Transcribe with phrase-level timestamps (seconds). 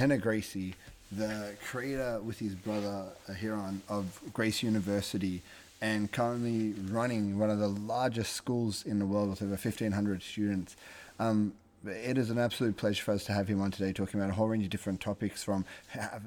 [0.00, 0.74] Rener Gracie,
[1.12, 5.42] the creator with his brother Ryron of Gracie University
[5.82, 10.74] and currently running one of the largest schools in the world with over 1,500 students.
[11.18, 11.52] Um,
[11.84, 14.34] it is an absolute pleasure for us to have him on today talking about a
[14.34, 15.66] whole range of different topics from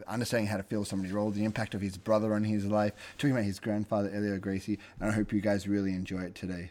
[0.08, 3.32] understanding how to fill somebody's role, the impact of his brother on his life, talking
[3.32, 6.70] about his grandfather, Helio Gracie, and I hope you guys really enjoy it today.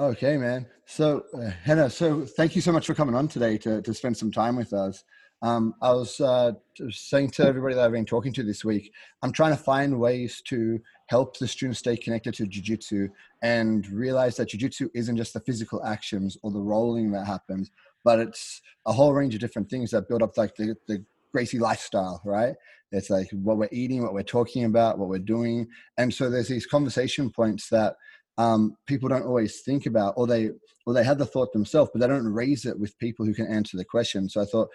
[0.00, 0.66] Okay, man.
[0.86, 4.16] So, uh, Rener, so thank you so much for coming on today to, to spend
[4.16, 5.04] some time with us.
[5.42, 6.52] Um, I was uh,
[6.90, 10.42] saying to everybody that I've been talking to this week, I'm trying to find ways
[10.46, 13.08] to help the students stay connected to Jiu-Jitsu
[13.42, 17.68] and realize that Jiu-Jitsu isn't just the physical actions or the rolling that happens,
[18.04, 21.58] but it's a whole range of different things that build up like the, the Gracie
[21.58, 22.54] lifestyle, right?
[22.92, 25.66] It's like what we're eating, what we're talking about, what we're doing.
[25.98, 27.96] And so there's these conversation points that
[28.38, 30.50] um, people don't always think about, or they
[30.86, 33.46] or they have the thought themselves, but they don't raise it with people who can
[33.46, 34.28] answer the question.
[34.28, 34.68] So I thought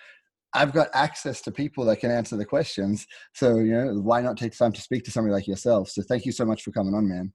[0.56, 3.06] I've got access to people that can answer the questions.
[3.34, 5.89] So you know, why not take time to speak to somebody like yourself?
[5.89, 7.34] So thank you so much for coming on, man.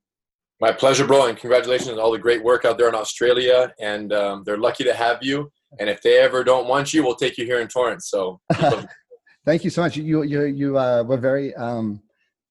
[0.61, 3.73] My pleasure, bro, and congratulations on all the great work out there in Australia.
[3.81, 5.51] And um, they're lucky to have you.
[5.79, 8.11] And if they ever don't want you, we'll take you here in Torrance.
[8.11, 8.41] So
[9.47, 9.97] thank you so much.
[9.97, 12.03] You you you uh, were very um,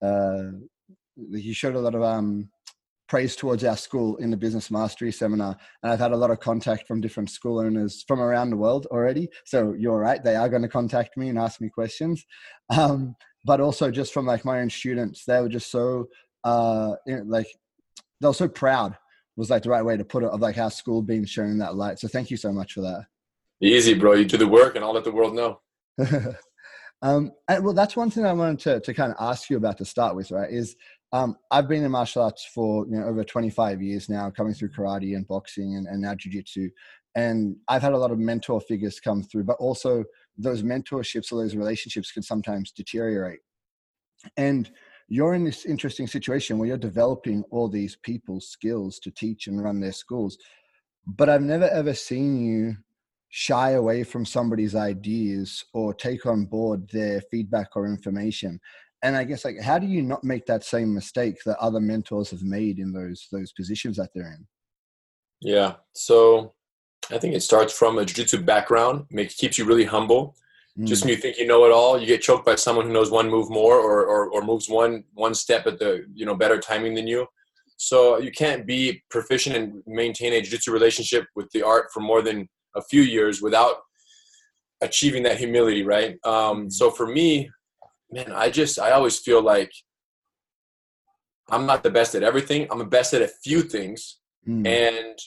[0.01, 0.51] uh,
[1.15, 2.49] you showed a lot of um,
[3.09, 5.57] praise towards our school in the business mastery seminar.
[5.81, 8.85] And i've had a lot of contact from different school owners from around the world
[8.91, 9.29] already.
[9.43, 12.23] So you're right they are going to contact me and ask me questions.
[12.69, 13.15] Um,
[13.45, 16.07] but also just from like my own students they were just so
[16.43, 16.93] uh,
[17.25, 17.47] like
[18.21, 18.95] they were so proud
[19.35, 21.75] was like the right way to put it of like our school being shown that
[21.75, 21.97] light.
[21.99, 23.05] So thank you so much for that.
[23.61, 24.13] Easy bro.
[24.13, 25.59] You do the work and i'll let the world know.
[27.01, 29.77] Um, and, well that's one thing i wanted to, to kind of ask you about
[29.77, 30.75] to start with right is
[31.11, 34.69] um, I've been in martial arts for you know over 25 years now, coming through
[34.69, 36.69] karate and boxing and, and now jiu-jitsu.
[37.15, 40.03] And I've had a lot of mentor figures come through, but also
[40.37, 43.39] those mentorships or those relationships can sometimes deteriorate.
[44.37, 44.69] And
[45.07, 49.63] you're in this interesting situation where you're developing all these people's skills to teach and
[49.63, 50.37] run their schools.
[51.07, 52.77] But I've never ever seen you
[53.29, 58.59] shy away from somebody's ideas or take on board their feedback or information
[59.03, 62.31] and I guess like how do you not make that same mistake that other mentors
[62.31, 64.47] have made in those those positions that they're in?
[65.41, 65.75] Yeah.
[65.93, 66.53] So
[67.11, 70.35] I think it starts from a jiu-jitsu background, makes keeps you really humble.
[70.77, 70.85] Mm.
[70.85, 73.09] Just when you think you know it all, you get choked by someone who knows
[73.09, 76.59] one move more or, or, or moves one one step at the you know better
[76.59, 77.25] timing than you.
[77.77, 82.21] So you can't be proficient and maintain a jiu-jitsu relationship with the art for more
[82.21, 83.77] than a few years without
[84.81, 86.17] achieving that humility, right?
[86.25, 86.71] Um, mm.
[86.71, 87.49] so for me,
[88.11, 89.71] man, I just I always feel like
[91.49, 92.67] I'm not the best at everything.
[92.69, 94.19] I'm the best at a few things.
[94.47, 94.67] Mm.
[94.67, 95.17] And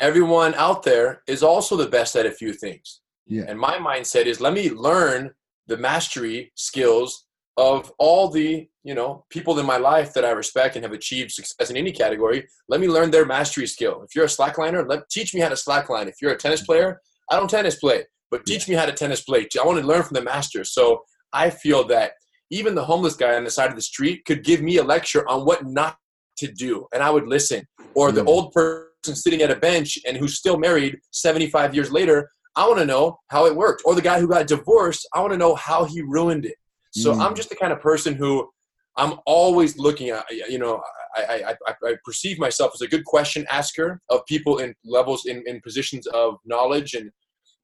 [0.00, 3.00] everyone out there is also the best at a few things.
[3.26, 3.44] Yeah.
[3.48, 5.30] And my mindset is let me learn
[5.66, 10.76] the mastery skills of all the, you know, people in my life that I respect
[10.76, 12.46] and have achieved success in any category.
[12.68, 14.02] Let me learn their mastery skill.
[14.02, 16.08] If you're a slackliner, let teach me how to slackline.
[16.08, 17.00] If you're a tennis player,
[17.30, 18.74] I don't tennis play, but teach yeah.
[18.74, 19.46] me how to tennis play.
[19.58, 20.74] I want to learn from the masters.
[20.74, 21.02] So
[21.34, 22.12] I feel that
[22.50, 25.28] even the homeless guy on the side of the street could give me a lecture
[25.28, 25.96] on what not
[26.38, 27.66] to do, and I would listen.
[27.94, 28.28] Or the mm.
[28.28, 32.78] old person sitting at a bench and who's still married 75 years later, I want
[32.78, 33.82] to know how it worked.
[33.84, 36.54] Or the guy who got divorced, I want to know how he ruined it.
[36.92, 37.20] So mm.
[37.20, 38.48] I'm just the kind of person who
[38.96, 40.80] I'm always looking at, you know,
[41.16, 45.42] I, I, I, perceive myself as a good question asker of people in levels in,
[45.46, 47.10] in positions of knowledge and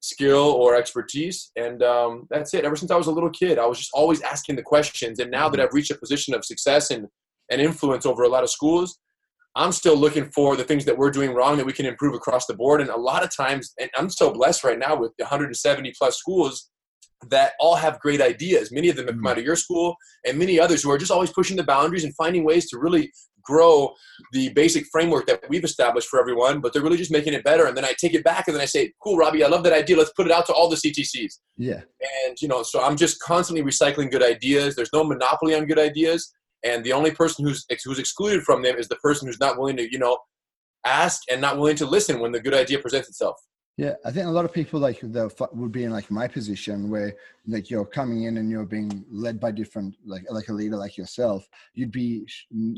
[0.01, 1.51] skill or expertise.
[1.55, 2.65] And um, that's it.
[2.65, 5.19] Ever since I was a little kid, I was just always asking the questions.
[5.19, 5.67] And now that mm-hmm.
[5.67, 7.07] I've reached a position of success and,
[7.49, 8.99] and influence over a lot of schools,
[9.55, 12.45] I'm still looking for the things that we're doing wrong that we can improve across
[12.45, 12.81] the board.
[12.81, 16.69] And a lot of times, and I'm so blessed right now with 170 plus schools
[17.29, 18.71] that all have great ideas.
[18.71, 19.27] Many of them have come mm-hmm.
[19.27, 19.95] out of your school,
[20.25, 23.11] and many others who are just always pushing the boundaries and finding ways to really
[23.43, 23.93] grow
[24.33, 27.65] the basic framework that we've established for everyone, but they're really just making it better.
[27.65, 29.73] And then I take it back and then I say, cool, Robbie, I love that
[29.73, 29.97] idea.
[29.97, 31.39] Let's put it out to all the CTCs.
[31.57, 31.81] Yeah.
[32.25, 34.75] And, you know, so I'm just constantly recycling good ideas.
[34.75, 36.31] There's no monopoly on good ideas.
[36.63, 39.77] And the only person who's, who's excluded from them is the person who's not willing
[39.77, 40.17] to, you know,
[40.85, 43.37] ask and not willing to listen when the good idea presents itself.
[43.81, 46.87] Yeah, I think a lot of people like the would be in like my position
[46.87, 47.15] where
[47.47, 50.99] like you're coming in and you're being led by different like like a leader like
[50.99, 51.49] yourself.
[51.73, 52.27] You'd be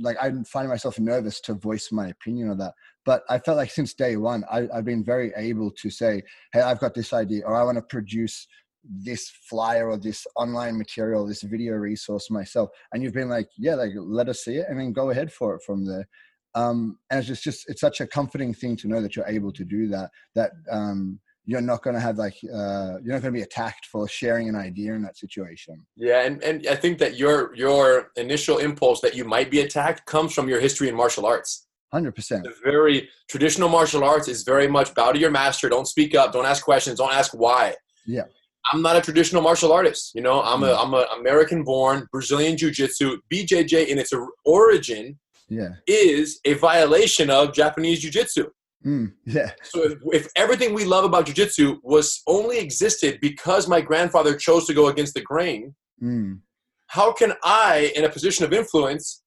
[0.02, 2.74] like I'd find myself nervous to voice my opinion on that.
[3.04, 6.24] But I felt like since day one, I, I've been very able to say,
[6.54, 8.48] "Hey, I've got this idea," or "I want to produce
[8.86, 12.70] this flyer or this online material, this video resource myself.
[12.94, 15.56] And you've been like, yeah, like let us see it and then go ahead for
[15.56, 16.08] it from there.
[16.56, 19.64] Um, and it's just, it's such a comforting thing to know that you're able to
[19.64, 23.32] do that, that, um, you're not going to have like uh, you're not going to
[23.32, 25.86] be attacked for sharing an idea in that situation.
[25.96, 30.06] Yeah and, and i think that your your initial impulse that you might be attacked
[30.06, 31.68] comes from your history in martial arts.
[31.94, 36.16] 100% the very traditional martial arts is very much bow to your master don't speak
[36.16, 37.76] up don't ask questions don't ask why.
[38.06, 38.24] Yeah.
[38.72, 40.42] I'm not a traditional martial artist you know?
[40.42, 44.14] I'm a i'm a american born brazilian jiu-jitsu bjj in its
[44.46, 48.50] origin yeah is a violation of japanese jiu-jitsu
[48.86, 49.52] Mm, yeah.
[49.64, 54.66] So if, if, everything we love about jujitsu was only existed because my grandfather chose
[54.68, 56.40] to go against the grain, mm.
[56.88, 59.22] how can I, in a position of influence,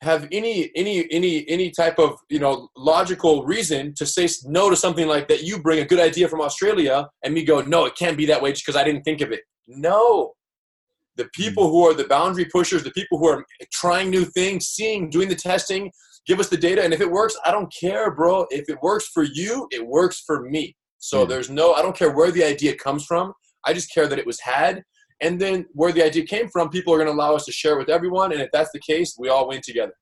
[0.00, 4.76] have any any any any type of you know logical reason to say no to
[4.76, 5.42] something like that?
[5.42, 8.40] You bring a good idea from Australia, and me go, no, it can't be that
[8.40, 9.40] way just because I didn't think of it.
[9.66, 10.32] No.
[11.18, 11.70] The people mm.
[11.70, 15.34] who are the boundary pushers, the people who are trying new things, seeing, doing the
[15.34, 15.90] testing,
[16.26, 16.82] give us the data.
[16.82, 18.46] And if it works i don't care bro.
[18.50, 20.74] If it works for you it works for me.
[20.98, 21.28] So mm.
[21.28, 23.32] there's no i don't care where the idea comes from.
[23.66, 24.82] I just care that it was had.
[25.20, 27.74] And then where the idea came from people are going to allow us to share
[27.74, 28.32] it with everyone.
[28.32, 29.92] And if that's the case we all win together.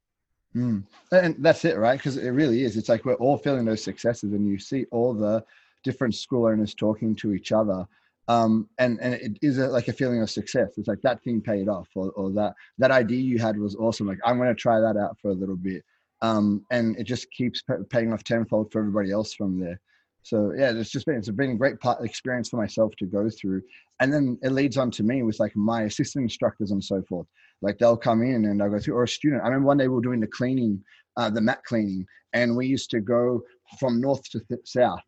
[0.55, 0.85] Mm.
[1.13, 1.99] and that's it right?
[1.99, 2.77] Because it really is.
[2.77, 5.45] It's like we're all feeling those successes and you see all the
[5.85, 7.87] different school owners talking to each other
[8.29, 10.73] um, and and it is a, like a feeling of success.
[10.77, 14.07] It's like that thing paid off, or, or that that idea you had was awesome.
[14.07, 15.85] Like I'm going to try that out for a little bit,
[16.23, 19.81] um, and it just keeps paying off tenfold for everybody else from there.
[20.23, 23.31] So yeah, it's just been it's been a great part, experience for myself to go
[23.31, 23.63] through,
[24.01, 27.29] and then it leads on to me with like my assistant instructors and so forth.
[27.63, 29.43] Like they'll come in and I'll go through, or a student.
[29.43, 30.83] I remember one day we were doing the cleaning,
[31.17, 33.43] uh, the mat cleaning, and we used to go
[33.79, 35.01] from north to th- south.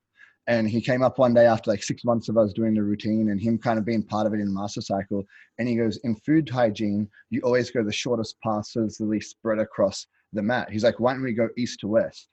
[0.49, 3.29] And he came up one day after like six months of us doing the routine
[3.31, 5.23] and him kind of being part of it in the master cycle.
[5.59, 9.05] And he goes, in food hygiene, you always go the shortest path so it's the
[9.05, 10.71] least spread across the mat.
[10.71, 12.29] He's like, why don't we go east to west?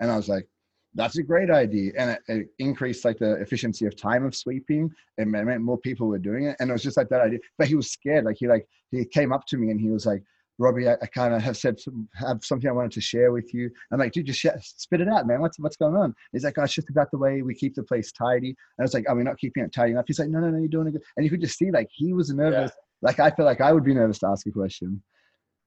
[0.00, 0.48] And I was like,
[0.94, 1.92] that's a great idea.
[1.98, 5.78] And it, it increased like the efficiency of time of sweeping and it meant more
[5.78, 6.56] people were doing it.
[6.60, 7.40] And it was just like that idea.
[7.58, 8.24] But he was scared.
[8.24, 10.22] Like he like he came up to me and he was like,
[10.60, 13.52] Robbie, I, I kind of have said some, have something I wanted to share with
[13.54, 13.70] you.
[13.90, 14.46] I'm like, dude, just
[14.78, 15.40] spit it out, man.
[15.40, 16.14] What's what's going on?
[16.32, 18.48] He's like, oh, it's just about the way we keep the place tidy.
[18.48, 20.04] And I was like, are we not keeping it tidy enough?
[20.06, 21.02] He's like, no, no, no, you're doing it good.
[21.16, 22.70] And you could just see like he was nervous.
[22.74, 23.08] Yeah.
[23.08, 25.02] Like I feel like I would be nervous to ask a question.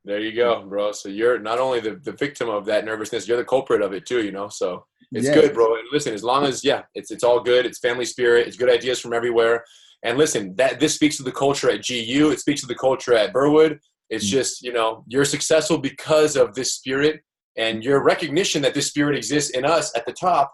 [0.05, 0.91] There you go, bro.
[0.91, 4.05] So you're not only the, the victim of that nervousness, you're the culprit of it
[4.05, 4.49] too, you know?
[4.49, 5.75] So it's good, bro.
[5.75, 7.65] And listen, as long as, yeah, it's, it's all good.
[7.65, 8.45] It's family spirit.
[8.45, 9.63] It's good ideas from everywhere.
[10.03, 12.31] And listen, that this speaks to the culture at GU.
[12.31, 13.79] It speaks to the culture at Burwood.
[14.09, 14.37] It's mm-hmm.
[14.37, 17.21] just, you know, you're successful because of this spirit
[17.57, 20.53] and your recognition that this spirit exists in us at the top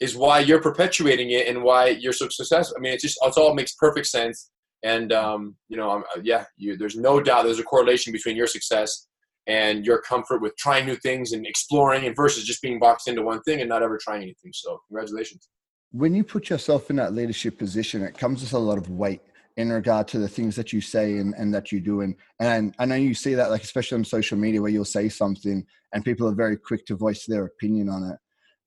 [0.00, 2.76] is why you're perpetuating it and why you're so successful.
[2.78, 4.50] I mean, it just, it all makes perfect sense.
[4.82, 8.46] And um, you know, uh, yeah, you, there's no doubt there's a correlation between your
[8.46, 9.08] success
[9.48, 13.22] and your comfort with trying new things and exploring, and versus just being boxed into
[13.22, 14.52] one thing and not ever trying anything.
[14.54, 15.48] So, congratulations.
[15.90, 19.22] When you put yourself in that leadership position, it comes with a lot of weight
[19.58, 22.00] in regard to the things that you say and, and that you do.
[22.00, 25.08] And, and I know you see that, like, especially on social media, where you'll say
[25.08, 28.18] something and people are very quick to voice their opinion on it.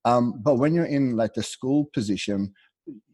[0.04, 2.54] Um, but when you're in like the school position,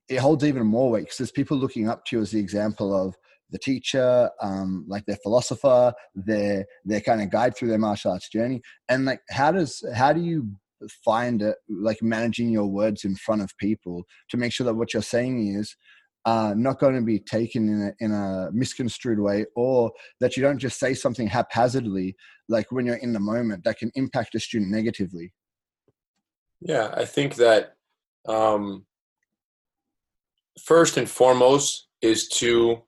[0.10, 2.96] it holds even more weight because there's people looking up to you as the example
[2.96, 3.16] of
[3.52, 8.30] the teacher, um, like their philosopher, their their kind of guide through their martial arts
[8.30, 8.62] journey.
[8.90, 10.50] And like, how does how do you
[11.04, 14.94] find it like managing your words in front of people to make sure that what
[14.94, 15.76] you're saying is
[16.28, 20.44] uh, not going to be taken in a, in a misconstrued way or that you
[20.44, 22.16] don't just say something haphazardly
[22.50, 25.34] like when you're in the moment that can impact a student negatively.
[26.62, 27.76] Yeah i think that
[28.28, 28.86] um,
[30.72, 32.82] first and foremost is to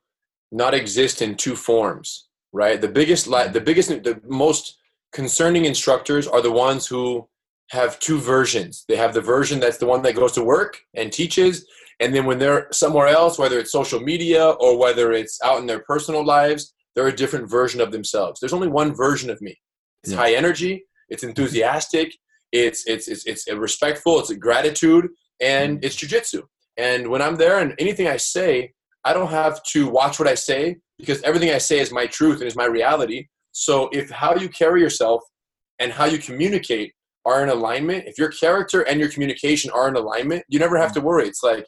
[0.52, 2.80] not exist in two forms right?
[2.80, 4.78] The biggest the biggest the most
[5.12, 7.28] concerning instructors are the ones who
[7.70, 8.84] have two versions.
[8.88, 11.66] They have the version that's the one that goes to work and teaches
[12.00, 15.66] and then when they're somewhere else whether it's social media or whether it's out in
[15.66, 19.56] their personal lives they're a different version of themselves there's only one version of me
[20.02, 20.18] it's yeah.
[20.18, 22.12] high energy it's enthusiastic
[22.52, 25.08] it's it's it's, it's respectful it's a gratitude
[25.40, 25.84] and mm.
[25.84, 26.42] it's jujitsu
[26.80, 28.72] and when I'm there and anything I say,
[29.04, 32.38] I don't have to watch what I say because everything I say is my truth
[32.40, 33.26] and is my reality.
[33.52, 35.22] So if how you carry yourself
[35.78, 36.94] and how you communicate
[37.26, 40.92] are in alignment, if your character and your communication are in alignment, you never have
[40.94, 41.28] to worry.
[41.28, 41.66] It's like,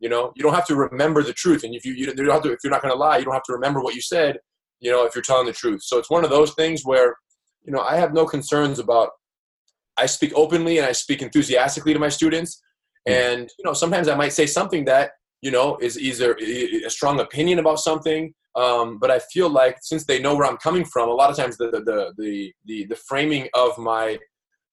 [0.00, 1.64] you know, you don't have to remember the truth.
[1.64, 3.34] And if you, you don't have to, if you're not going to lie, you don't
[3.34, 4.38] have to remember what you said,
[4.80, 5.82] you know, if you're telling the truth.
[5.82, 7.16] So it's one of those things where,
[7.64, 9.10] you know, I have no concerns about,
[9.96, 12.60] I speak openly and I speak enthusiastically to my students.
[13.06, 15.12] And you know, sometimes I might say something that
[15.42, 18.34] you know, is either a strong opinion about something.
[18.54, 21.36] Um, but I feel like since they know where I'm coming from, a lot of
[21.36, 24.18] times the the the the, the framing of my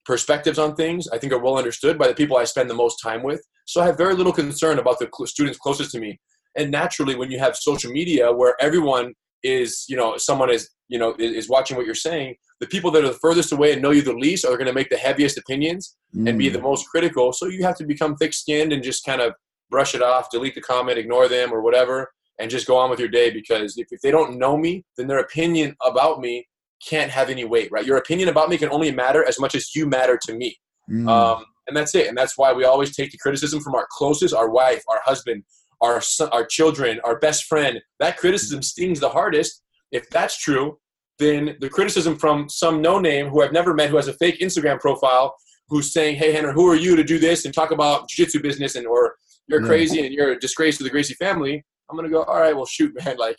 [0.05, 2.97] perspectives on things I think are well understood by the people I spend the most
[3.01, 3.41] time with.
[3.65, 6.19] So I have very little concern about the students closest to me.
[6.55, 10.99] And naturally, when you have social media where everyone is, you know, someone is, you
[10.99, 13.91] know, is, watching what you're saying, the people that are the furthest away and know
[13.91, 16.29] you the least are going to make the heaviest opinions mm.
[16.29, 16.63] and be the mm.
[16.63, 17.33] most critical.
[17.33, 19.33] So you have to become thick skinned and just kind of
[19.69, 22.99] brush it off, delete the comment, ignore them or whatever, and just go on with
[22.99, 26.47] your day because if, if they don't know me, then their opinion about me
[26.87, 27.85] can't have any weight, right?
[27.85, 30.57] Your opinion about me can only matter as much as you matter to me.
[30.89, 31.09] Mm.
[31.09, 32.07] Um, and that's it.
[32.07, 35.43] And that's why we always take the criticism from our closest, our wife, our husband,
[35.81, 37.81] our son, our children, our best friend.
[37.99, 39.61] That criticism stings the hardest.
[39.91, 40.77] If that's true,
[41.19, 44.39] then the criticism from some no name who I've never met who has a fake
[44.39, 45.35] Instagram profile
[45.69, 48.75] who's saying, "Hey, Rener, who are you to do this and talk about jiu-jitsu business
[48.75, 49.15] and or
[49.47, 49.67] you're yeah.
[49.67, 52.65] crazy and you're a disgrace to the Gracie family." I'm gonna go, "All right, well,
[52.65, 53.17] shoot, man.
[53.17, 53.37] Like,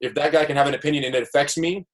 [0.00, 1.86] if that guy can have an opinion and it affects me,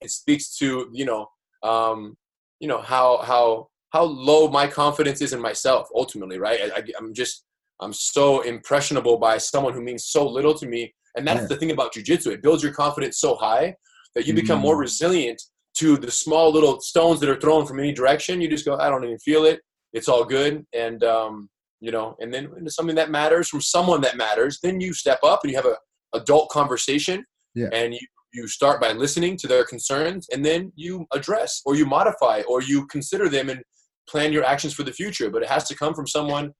[0.00, 1.26] it speaks to you know,
[1.62, 2.16] um,
[2.60, 6.60] you know how how how low my confidence is in myself ultimately, right?
[6.74, 7.44] I, am just
[7.80, 11.46] I'm so impressionable by someone who means so little to me, and that's yeah.
[11.48, 12.28] the thing about jujitsu.
[12.28, 13.74] It builds your confidence so high
[14.14, 14.80] that you become more mm.
[14.80, 15.40] resilient
[15.78, 18.40] to the small little stones that are thrown from any direction.
[18.40, 19.60] You just go, I don't even feel it.
[19.92, 21.48] It's all good, and um,
[21.80, 22.16] you know.
[22.20, 25.50] And then into something that matters from someone that matters, then you step up and
[25.50, 25.76] you have a
[26.14, 27.24] adult conversation,
[27.54, 27.68] yeah.
[27.72, 28.00] and you
[28.36, 32.62] you start by listening to their concerns, and then you address or you modify or
[32.62, 33.60] you consider them and
[34.08, 35.30] plan your actions for the future.
[35.30, 36.52] But it has to come from someone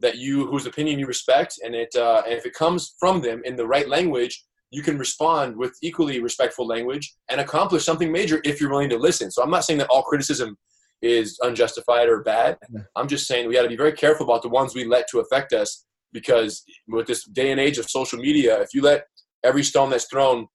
[0.00, 3.42] that you whose opinion you respect, and it uh, and if it comes from them
[3.44, 8.40] in the right language, you can respond with equally respectful language and accomplish something major
[8.44, 9.30] if you're willing to listen.
[9.30, 10.56] So I'm not saying that all criticism
[11.02, 12.56] is unjustified or bad.
[12.96, 15.20] I'm just saying we got to be very careful about the ones we let to
[15.20, 19.04] affect us because with this day and age of social media, if you let
[19.44, 20.46] every stone that's thrown,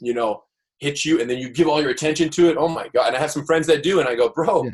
[0.00, 0.42] you know,
[0.78, 3.08] hit you and then you give all your attention to it, oh my God.
[3.08, 4.70] And I have some friends that do, and I go, bro, yeah.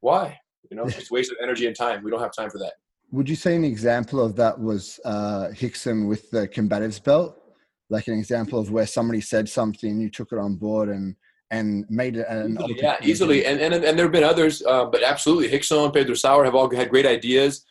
[0.00, 0.38] why?
[0.70, 2.02] You know, it's waste of energy and time.
[2.02, 2.72] We don't have time for that.
[3.12, 7.36] Would you say an example of that was uh, Rickson with the combatives belt?
[7.88, 11.16] Like an example of where somebody said something, you took it on board and
[11.50, 14.84] and made it an easily, yeah easily and, and and there have been others uh,
[14.84, 17.64] but absolutely Rickson Pedro Sauer have all had great ideas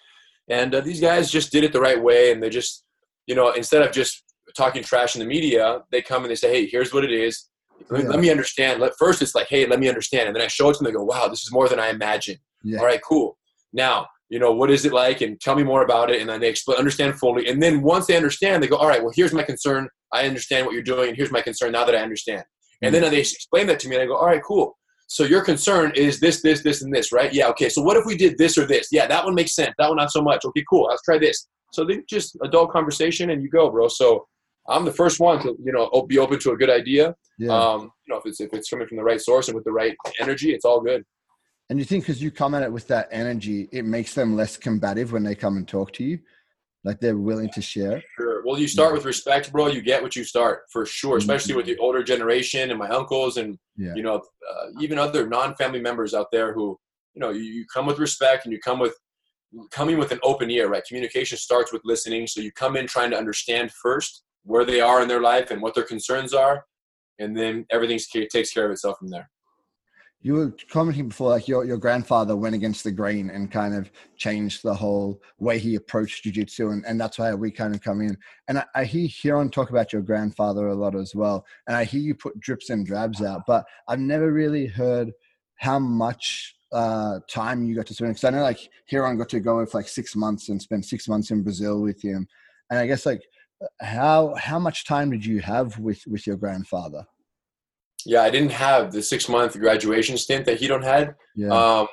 [0.50, 2.84] and uh, these guys just did it the right way and they just
[3.26, 4.24] you know instead of just
[4.56, 7.50] talking trash in the media they come and they say hey here's what it is
[7.90, 8.10] let, yeah.
[8.10, 10.70] let me understand let, first it's like hey let me understand and then I show
[10.70, 12.80] it to them they go wow this is more than I imagined yeah.
[12.80, 13.38] all right cool
[13.74, 15.22] now you know, what is it like?
[15.22, 16.22] And tell me more about it.
[16.22, 17.48] And then they explain, understand fully.
[17.48, 19.90] And then once they understand, they go, all right, well, here's my concern.
[20.14, 21.10] I understand what you're doing.
[21.10, 22.44] And here's my concern now that I understand.
[22.82, 24.78] And then they explain that to me and I go, all right, cool.
[25.08, 27.34] So your concern is this, this, this, and this, right?
[27.34, 27.68] Yeah, okay.
[27.68, 28.88] So what if we did this or this?
[28.92, 29.74] Yeah, that one makes sense.
[29.78, 30.46] That one not so much.
[30.46, 30.88] Okay, cool.
[30.88, 31.48] Let's try this.
[31.74, 33.88] So they just adult conversation and you go, bro.
[33.88, 34.28] So
[34.70, 37.16] I'm the first one to, you know, be open to a good idea.
[37.38, 37.52] Yeah.
[37.52, 39.72] Um, you know, if it's if it's coming from the right source and with the
[39.72, 41.04] right energy, it's all good.
[41.70, 44.58] And you think because you come at it with that energy, it makes them less
[44.58, 46.20] combative when they come and talk to you?
[46.84, 48.02] Like they're willing to share?
[48.18, 48.42] Sure.
[48.46, 49.68] Well, you start with respect, bro.
[49.68, 51.20] You get what you start for sure, mm-hmm.
[51.20, 53.94] especially with the older generation and my uncles and, yeah.
[53.96, 56.80] you know, uh, even other non family members out there who,
[57.14, 58.96] you know, you, you come with respect and you come with
[59.72, 60.86] coming with an open ear, right?
[60.88, 62.28] Communication starts with listening.
[62.28, 65.62] So you come in trying to understand first where they are in their life and
[65.62, 66.66] what their concerns are,
[67.20, 68.00] and then everything
[68.32, 69.30] takes care of itself from there.
[70.22, 73.90] You were commenting before like your, your grandfather went against the grain and kind of
[74.18, 78.02] changed the whole way he approached jiu-jitsu and, and that's why we kind of come
[78.02, 78.18] in.
[78.50, 81.86] And I, I hear Ryron talk about your grandfather a lot as well and i
[81.86, 85.14] hear you put drips and drabs out but i've never really heard
[85.56, 88.60] how much uh, time you got to spend because i know like
[88.92, 92.02] Ryron got to go for like six months and spend six months in brazil with
[92.02, 92.28] him.
[92.70, 93.22] And i guess like
[93.82, 97.06] how how much time did you have with with your grandfather
[98.06, 101.16] yeah, I didn't have the six month graduation stint that Ryron had.
[101.36, 101.50] Yeah.
[101.50, 101.88] Um,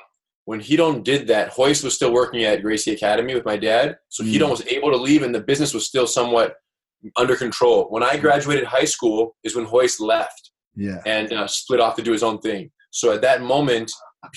[0.45, 3.97] when Ryron did that, Royce was still working at Gracie Academy with my dad.
[4.09, 4.33] So mm.
[4.33, 6.55] Ryron was able to leave and the business was still somewhat
[7.17, 7.87] under control.
[7.89, 11.01] When I graduated high school is when Royce left yeah.
[11.05, 12.71] and uh, split off to do his own thing.
[12.91, 13.91] So at that moment,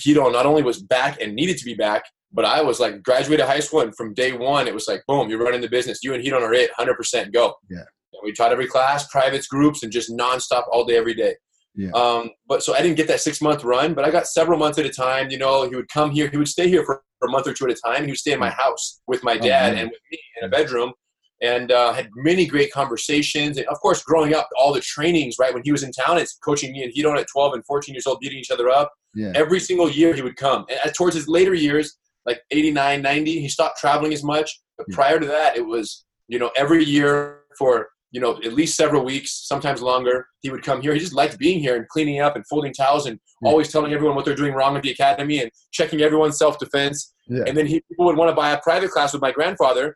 [0.05, 3.45] Ryron not only was back and needed to be back, but I was like graduated
[3.45, 5.99] high school and from day one, it was like, boom, you're running the business.
[6.03, 7.55] You and Ryron are it, 100% go.
[7.69, 7.79] Yeah.
[8.13, 11.35] And we taught every class, privates, groups, and just nonstop all day, every day.
[11.75, 11.91] Yeah.
[11.91, 14.77] Um, but so I didn't get that six month run, but I got several months
[14.77, 15.29] at a time.
[15.29, 17.53] You know, he would come here, he would stay here for, for a month or
[17.53, 18.03] two at a time.
[18.03, 20.47] He would stay in my house with my oh, dad oh, and with me in
[20.47, 20.93] a bedroom
[21.41, 23.57] and uh, had many great conversations.
[23.57, 25.53] And of course, growing up, all the trainings, right?
[25.53, 27.95] When he was in town, it's coaching me and he don't at 12 and 14
[27.95, 28.91] years old, beating each other up.
[29.15, 29.31] Yeah.
[29.35, 30.65] Every single year he would come.
[30.69, 34.61] And towards his later years, like 89, 90, he stopped traveling as much.
[34.77, 34.93] But hmm.
[34.93, 39.05] prior to that, it was, you know, every year for, you know, at least several
[39.05, 40.93] weeks, sometimes longer, he would come here.
[40.93, 43.49] He just liked being here and cleaning up and folding towels and yeah.
[43.49, 47.13] always telling everyone what they're doing wrong at the academy and checking everyone's self defense.
[47.27, 47.43] Yeah.
[47.47, 49.95] And then he, people would want to buy a private class with my grandfather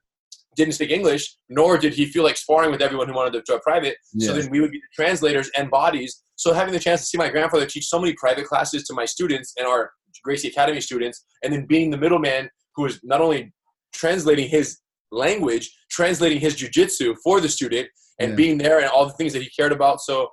[0.55, 3.55] didn't speak English, nor did he feel like sparring with everyone who wanted to do
[3.55, 3.97] a private.
[4.13, 4.27] Yeah.
[4.27, 6.23] So then we would be the translators and bodies.
[6.35, 9.05] So having the chance to see my grandfather teach so many private classes to my
[9.05, 9.91] students and our
[10.23, 13.53] Gracie Academy students, and then being the middleman who was not only
[13.93, 14.79] translating his
[15.11, 17.87] language, translating his jujitsu for the student,
[18.19, 18.35] and yeah.
[18.35, 20.01] being there and all the things that he cared about.
[20.01, 20.29] So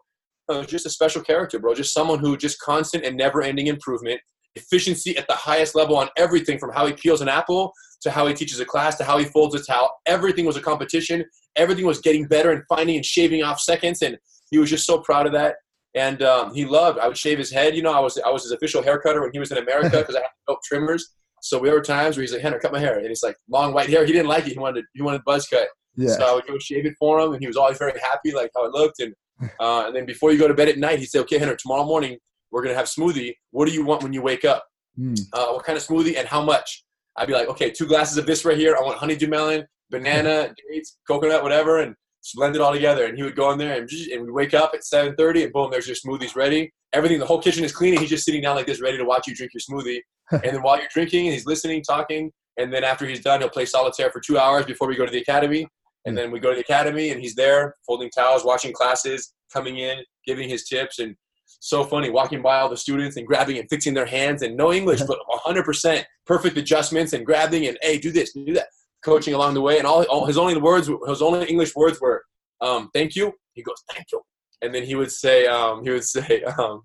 [0.66, 1.74] just a special character, bro.
[1.74, 4.20] Just someone who just constant and never-ending improvement,
[4.54, 7.72] efficiency at the highest level on everything from how he peels an apple
[8.02, 9.90] to how he teaches a class to how he folds a towel.
[10.06, 11.24] Everything was a competition.
[11.56, 14.18] Everything was getting better and finding and shaving off seconds, and
[14.50, 15.54] he was just so proud of that.
[15.94, 16.98] And um, he loved.
[16.98, 17.76] I would shave his head.
[17.76, 19.90] You know, I was I was his official hair cutter when he was in America
[19.98, 21.14] because I had to help trimmers.
[21.42, 23.74] So there were times where he's like, "Rener, cut my hair," and he's like, "Long
[23.74, 24.52] white hair." He didn't like it.
[24.52, 25.68] He wanted he wanted buzz cut.
[25.96, 26.14] Yeah.
[26.14, 28.50] So I would go shave it for him, and he was always very happy, like
[28.56, 29.00] how it looked.
[29.00, 29.14] And
[29.60, 31.84] uh, and then before you go to bed at night, he'd say, "Okay, Rener, tomorrow
[31.84, 32.16] morning
[32.50, 33.34] we're gonna have smoothie.
[33.50, 34.64] What do you want when you wake up?
[34.98, 35.18] Mm.
[35.32, 36.84] Uh, what kind of smoothie and how much?"
[37.16, 38.76] I'd be like, "Okay, two glasses of this right here.
[38.78, 43.06] I want honeydew melon, banana, dates, coconut, whatever, and just blend it all together.
[43.06, 45.70] And he would go in there and, and we'd wake up at 7.30 and boom,
[45.70, 46.72] there's your smoothies ready.
[46.92, 49.04] Everything, the whole kitchen is clean and he's just sitting down like this ready to
[49.04, 50.00] watch you drink your smoothie.
[50.30, 52.30] and then while you're drinking, he's listening, talking.
[52.58, 55.12] And then after he's done, he'll play solitaire for two hours before we go to
[55.12, 55.66] the academy.
[56.04, 56.16] And hmm.
[56.16, 59.98] then we go to the academy and he's there folding towels, watching classes, coming in,
[60.26, 60.98] giving his tips.
[60.98, 64.56] And so funny walking by all the students and grabbing and fixing their hands and
[64.56, 68.68] no English, but 100% perfect adjustments and grabbing and, hey, do this, do that
[69.04, 72.24] coaching along the way, and all, all his only words, his only English words were,
[72.60, 74.22] um, "Thank you." He goes, "Thank you,"
[74.62, 76.82] and then he would say, um, he would say, um,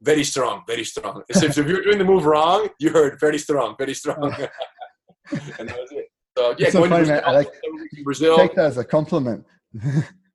[0.00, 3.74] "Very strong, very strong." So if you're doing the move wrong, you heard "very strong,
[3.78, 4.24] very strong,"
[5.58, 6.08] and that was it.
[6.36, 7.52] So yeah, so funny, Brazil, like,
[8.04, 8.36] Brazil.
[8.36, 9.44] Take that as a compliment.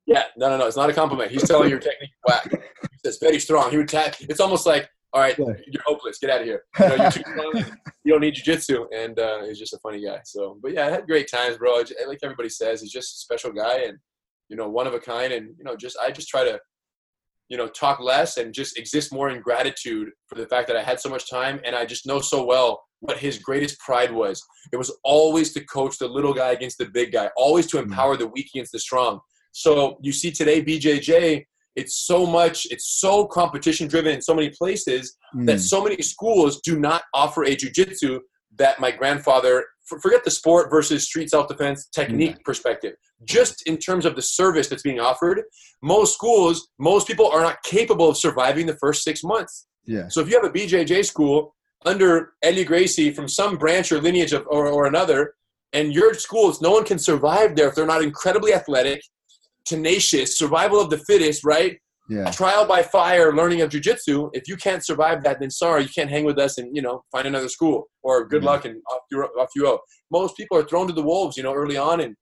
[0.06, 0.68] yeah, no, no, no.
[0.68, 1.32] It's not a compliment.
[1.32, 2.50] He's telling your technique whack.
[2.52, 3.72] He says very strong.
[3.72, 4.16] He would tap.
[4.22, 5.46] It's almost like all right, yeah.
[5.66, 6.20] you're hopeless.
[6.20, 6.62] Get out of here.
[6.80, 7.72] You, know, you're too
[8.04, 8.86] you don't need jujitsu.
[8.96, 10.20] And uh, he's just a funny guy.
[10.26, 11.82] So, but yeah, I had great times, bro.
[12.08, 13.98] Like everybody says, he's just a special guy and,
[14.48, 15.34] you know, one of a kind.
[15.34, 16.60] And, you know, just, I just try to,
[17.50, 20.84] you know, talk less and just exist more in gratitude for the fact that I
[20.84, 21.60] had so much time.
[21.66, 24.46] And I just know so well what his greatest pride was.
[24.72, 27.84] It was always to coach the little guy against the big guy, always to mm.
[27.84, 29.20] empower the weak against the strong.
[29.52, 31.44] So you see today, BJJ,
[31.78, 35.46] it's so much it's so competition driven in so many places mm.
[35.46, 38.20] that so many schools do not offer a jiu-jitsu
[38.58, 39.66] that my grandfather
[40.02, 42.44] forget the sport versus street self-defense technique mm.
[42.44, 45.44] perspective just in terms of the service that's being offered
[45.82, 50.20] most schools most people are not capable of surviving the first six months yeah so
[50.20, 51.54] if you have a bjj school
[51.86, 55.36] under Helio Gracie from some branch or lineage of, or, or another
[55.74, 59.00] and your schools no one can survive there if they're not incredibly athletic
[59.68, 61.78] tenacious, survival of the fittest, right?
[62.10, 62.32] Yeah.
[62.32, 64.30] Trial by fire, learning of jujitsu.
[64.32, 67.04] If you can't survive that, then sorry, you can't hang with us and you know
[67.12, 69.80] find another school or good luck and off you off you go.
[70.10, 72.16] Most people are thrown to the wolves, you know, early on, and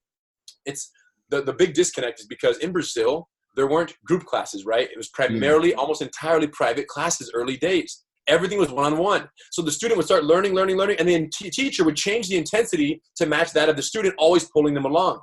[0.65, 0.91] it's
[1.29, 4.89] the the big disconnect is because in Brazil there weren't group classes, right?
[4.89, 5.77] It was primarily mm.
[5.77, 8.03] almost entirely private classes early days.
[8.27, 9.29] Everything was one on one.
[9.51, 12.37] So the student would start learning, learning, learning, and the t- teacher would change the
[12.37, 15.21] intensity to match that of the student, always pulling them along.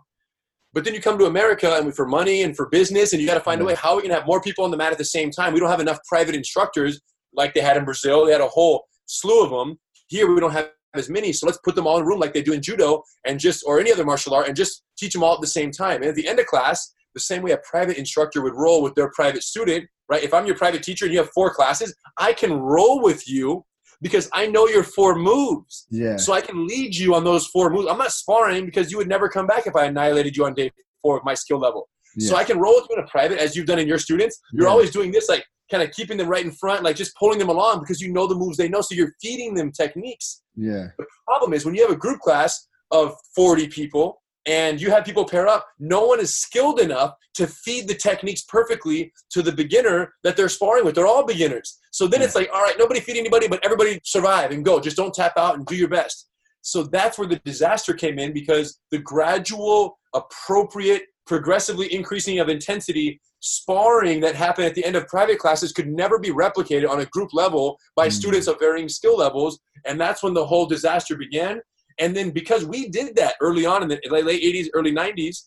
[0.75, 3.35] But then you come to America and for money and for business, and you got
[3.35, 4.93] to find a way how are we going to have more people on the mat
[4.93, 5.53] at the same time?
[5.53, 7.01] We don't have enough private instructors
[7.35, 8.27] like they had in Brazil.
[8.27, 9.79] They had a whole slew of them.
[10.09, 12.35] Here we don't have as many, so let's put them all in a room like
[12.35, 15.23] they do in judo and just or any other martial art and just teach them
[15.23, 16.03] all at the same time.
[16.03, 18.95] And at the end of class, the same way a private instructor would roll with
[18.95, 20.23] their private student, right?
[20.23, 23.65] If I'm your private teacher and you have four classes, I can roll with you
[24.03, 25.87] because I know your four moves.
[25.91, 26.17] Yeah.
[26.17, 27.89] So I can lead you on those four moves.
[27.89, 30.71] I'm not sparring because you would never come back if I annihilated you on day
[31.01, 31.89] four of my skill level.
[32.17, 32.31] Yeah.
[32.31, 34.41] So I can roll with you in a private as you've done in your students.
[34.53, 34.73] You're yeah.
[34.73, 37.49] always doing this, like kind of keeping them right in front, like just pulling them
[37.49, 38.81] along because you know the moves they know.
[38.81, 40.43] So you're feeding them techniques.
[40.57, 40.89] Yeah.
[40.99, 45.05] The problem is when you have a group class of 40 people and you have
[45.05, 49.53] people pair up, no one is skilled enough to feed the techniques perfectly to the
[49.53, 50.95] beginner that they're sparring with.
[50.95, 51.79] They're all beginners.
[51.93, 52.27] So then yeah.
[52.27, 54.81] it's like, all right, nobody feed anybody, but everybody survive and go.
[54.81, 56.29] Just don't tap out and do your best.
[56.63, 63.21] So that's where the disaster came in because the gradual, appropriate, progressively increasing of intensity
[63.41, 67.07] sparring that happened at the end of private classes could never be replicated on a
[67.07, 68.13] group level by mm.
[68.13, 69.59] students of varying skill levels.
[69.85, 71.61] And that's when the whole disaster began.
[72.03, 75.45] And then because we did that early on in the late 80s, early 90s,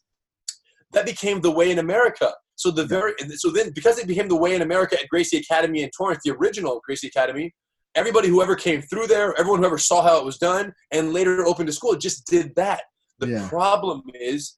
[0.94, 2.34] that became the way in America.
[2.56, 5.84] So the very so then because it became the way in America at Gracie Academy
[5.84, 7.54] in Torrance, the original Gracie Academy,
[7.94, 11.12] everybody who ever came through there, everyone who ever saw how it was done, and
[11.12, 12.84] later opened a school, just did that.
[13.20, 13.50] The Yeah.
[13.50, 14.58] problem is,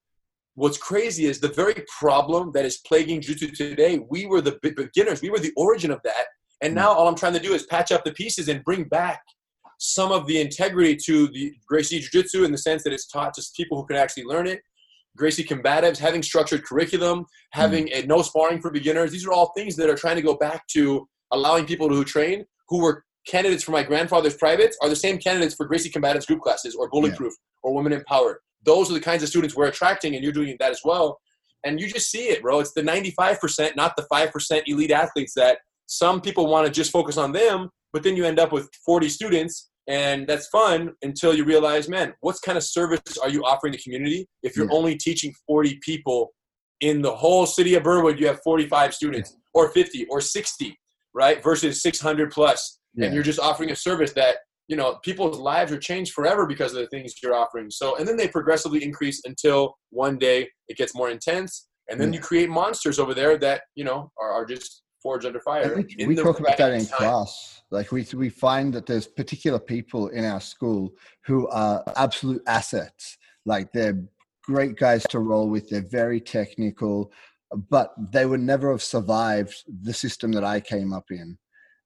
[0.54, 3.98] what's crazy is the very problem that is plaguing jiu-jitsu today.
[4.08, 5.24] We were the beginners.
[5.24, 6.28] We were the origin of that,
[6.62, 6.82] and hmm.
[6.82, 9.22] now all I'm trying to do is patch up the pieces and bring back
[9.78, 13.44] some of the integrity to the Gracie Jiu-Jitsu in the sense that it's taught to
[13.56, 14.62] people who can actually learn it.
[15.16, 19.12] Gracie combatives, having structured curriculum, having a no sparring for beginners.
[19.12, 22.46] These are all things that are trying to go back to allowing people who train
[22.70, 26.42] who were candidates for my grandfather's privates are the same candidates for Gracie combatives group
[26.42, 27.32] classes or bullyproof
[27.64, 28.38] or women empowered.
[28.64, 31.20] Those are the kinds of students we're attracting, and you're doing that as well.
[31.66, 32.60] And you just see it, bro.
[32.60, 37.18] It's the 95%, not the 5% elite athletes that some people want to just focus
[37.18, 41.44] on them, but then you end up with 40 students, and that's fun until you
[41.44, 44.78] realize, man, what kind of service are you offering the community if you're Yeah.
[44.78, 46.32] only teaching 40 people
[46.80, 48.20] in the whole city of Burwood?
[48.20, 50.80] You have 45 students, or 50, or 60,
[51.16, 51.42] right?
[51.44, 53.06] Versus 600 plus, Yeah.
[53.06, 54.36] and you're just offering a service that
[54.68, 57.72] you know people's lives are changed forever because of the things you're offering.
[57.72, 62.14] So, and then they progressively increase until one day it gets more intense, and then
[62.14, 62.20] Yeah.
[62.20, 65.74] you create monsters over there that you know are, are just forged under fire.
[65.98, 66.98] We, we talk about that in time.
[66.98, 67.62] class.
[67.72, 70.92] Like we we find that there's particular people in our school
[71.26, 73.18] who are absolute assets.
[73.46, 74.04] Like they're
[74.44, 75.70] great guys to roll with.
[75.70, 77.12] They're very technical,
[77.70, 81.38] but they would never have survived the system that I came up in.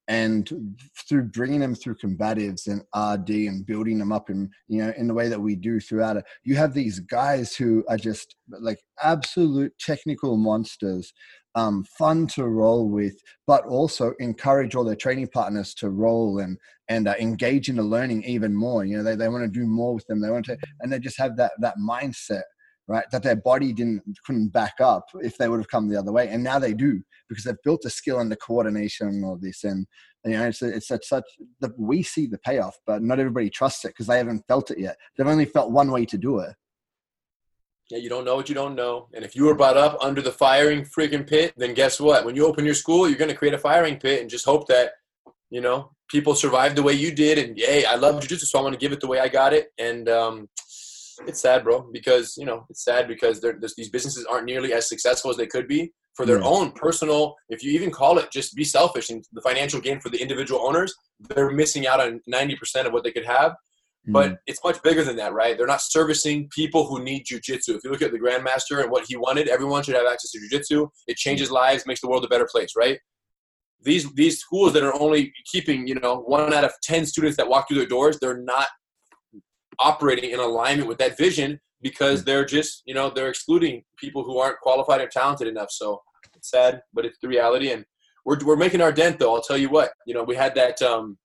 [0.08, 0.76] And
[1.08, 5.08] through bringing them through combatives and RD and building them up in you know in
[5.08, 8.80] the way that we do throughout it, you have these guys who are just like
[9.04, 11.14] absolute technical monsters
[11.56, 13.16] um, fun to roll with,
[13.48, 17.84] but also encourage all their training partners to roll and and uh, engage in the
[17.84, 18.84] learning even more.
[18.84, 20.22] You know, they, they want to do more with them.
[20.22, 22.44] They want to, and they just have that that mindset,
[22.88, 23.06] right?
[23.12, 26.30] That their body didn't couldn't back up if they would have come the other way,
[26.30, 29.64] and now they do because they've built the skill and the coordination and all this.
[29.64, 29.86] And
[30.26, 31.26] you know, it's it's at such
[31.60, 34.80] that we see the payoff, but not everybody trusts it because they haven't felt it
[34.80, 34.98] yet.
[35.18, 36.56] They've only felt one way to do it.
[37.92, 39.10] Yeah, you don't know what you don't know.
[39.14, 42.24] And if you were brought up under the firing freaking pit, then guess what?
[42.24, 44.66] When you open your school, you're going to create a firing pit and just hope
[44.70, 44.92] that,
[45.50, 47.38] you know, people survive the way you did.
[47.38, 49.52] And hey, I love jujitsu, so I want to give it the way I got
[49.52, 49.74] it.
[49.78, 50.48] And um,
[51.28, 53.42] it's sad, bro, because, you know, it's sad because
[53.76, 56.46] these businesses aren't nearly as successful as they could be for their Yeah.
[56.48, 60.10] own personal, if you even call it just be selfish and the financial gain for
[60.10, 63.56] the individual owners, they're missing out on 90% of what they could have
[64.08, 64.14] Mm.
[64.14, 65.56] but it's much bigger than that, right?
[65.56, 67.76] They're not servicing people who need jujitsu.
[67.76, 70.40] If you look at the Grandmaster and what he wanted, everyone should have access to
[70.40, 70.90] jujitsu.
[71.08, 73.00] It changes lives, makes the world a better place, right?
[73.84, 77.48] These these schools that are only keeping, you know, one out of ten students that
[77.48, 78.68] walk through their doors, they're not
[79.80, 84.38] operating in alignment with that vision because they're just, you know, they're excluding people who
[84.38, 85.72] aren't qualified or talented enough.
[85.72, 86.02] So
[86.36, 87.72] it's sad, but it's the reality.
[87.72, 87.86] And
[88.26, 89.36] we're we're making our dent, though.
[89.36, 89.92] I'll tell you what.
[90.08, 91.18] You know, we had that um,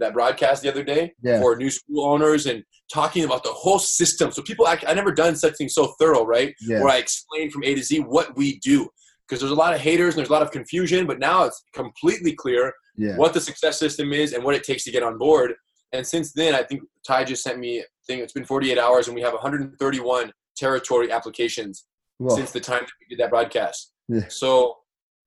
[0.00, 1.40] that broadcast the other day Yeah.
[1.40, 4.32] for new school owners and talking about the whole system.
[4.32, 6.54] So people, act, I never done such thing so thorough, right?
[6.60, 6.80] Yeah.
[6.80, 8.88] Where I explain from A to Z what we do.
[9.28, 11.62] Because there's a lot of haters and there's a lot of confusion, but now it's
[11.72, 13.16] completely clear Yeah.
[13.16, 15.54] what the success system is and what it takes to get on board.
[15.92, 18.18] And since then, I think Ty just sent me a thing.
[18.18, 21.86] It's been 48 hours, and we have 131 territory applications
[22.18, 23.92] Well, since the time that we did that broadcast.
[24.08, 24.26] Yeah.
[24.28, 24.78] So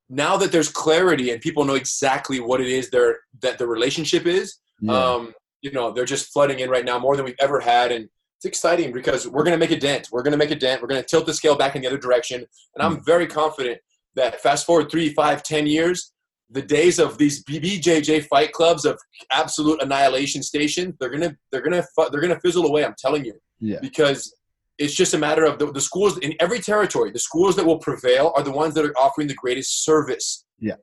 [0.10, 4.26] now that there's clarity and people know exactly what it is their that the relationship
[4.28, 5.14] is, yeah.
[5.14, 8.10] um, you know, they're just flooding in right now more than we've ever had, and
[8.38, 10.10] it's exciting because we're going to make a dent.
[10.12, 10.82] We're going to make a dent.
[10.82, 13.80] We're going to tilt the scale back in the other direction, and I'm very confident
[14.16, 16.12] that fast forward three, five, ten years,
[16.50, 19.00] the days of these BBJJ fight clubs of
[19.32, 22.86] absolute annihilation stations, they're gonna, they're gonna, they're gonna fizzle away.
[22.86, 23.80] I'm telling you yeah.
[23.82, 24.36] because
[24.78, 27.12] it's just a matter of the, the schools in every territory.
[27.12, 30.46] The schools that will prevail are the ones that are offering the greatest service.
[30.60, 30.76] Yeah.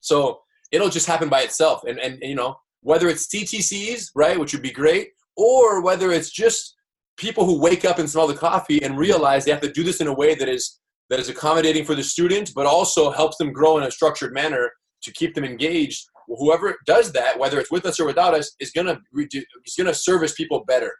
[0.00, 0.40] So
[0.70, 4.62] it'll just happen by itself, and and you know whether it's CTCs, right, which would
[4.62, 6.76] be great, or whether it's just
[7.16, 10.00] people who wake up and smell the coffee and realize they have to do this
[10.00, 10.78] in a way that is
[11.10, 14.70] that is accommodating for the student, but also helps them grow in a structured manner
[15.02, 16.06] to keep them engaged.
[16.26, 19.94] Well, whoever does that, whether it's with us or without us, is gonna is gonna
[19.94, 20.92] service people better.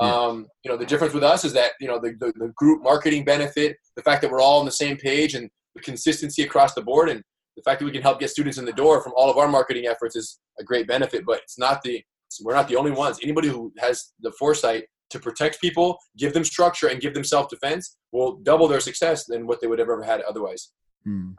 [0.00, 0.14] Yeah.
[0.14, 2.82] Um, you know, the difference with us is that you know the, the, the group
[2.82, 6.74] marketing benefit, the fact that we're all on the same page, and the consistency across
[6.74, 7.22] the board, and
[7.62, 9.48] the fact that we can help get students in the door from all of our
[9.48, 11.24] marketing efforts is a great benefit.
[11.26, 12.02] But it's not the
[12.42, 13.18] we're not the only ones.
[13.22, 17.48] Anybody who has the foresight to protect people, give them structure, and give them self
[17.48, 20.70] defense will double their success than what they would have ever had otherwise.
[21.04, 21.32] Hmm.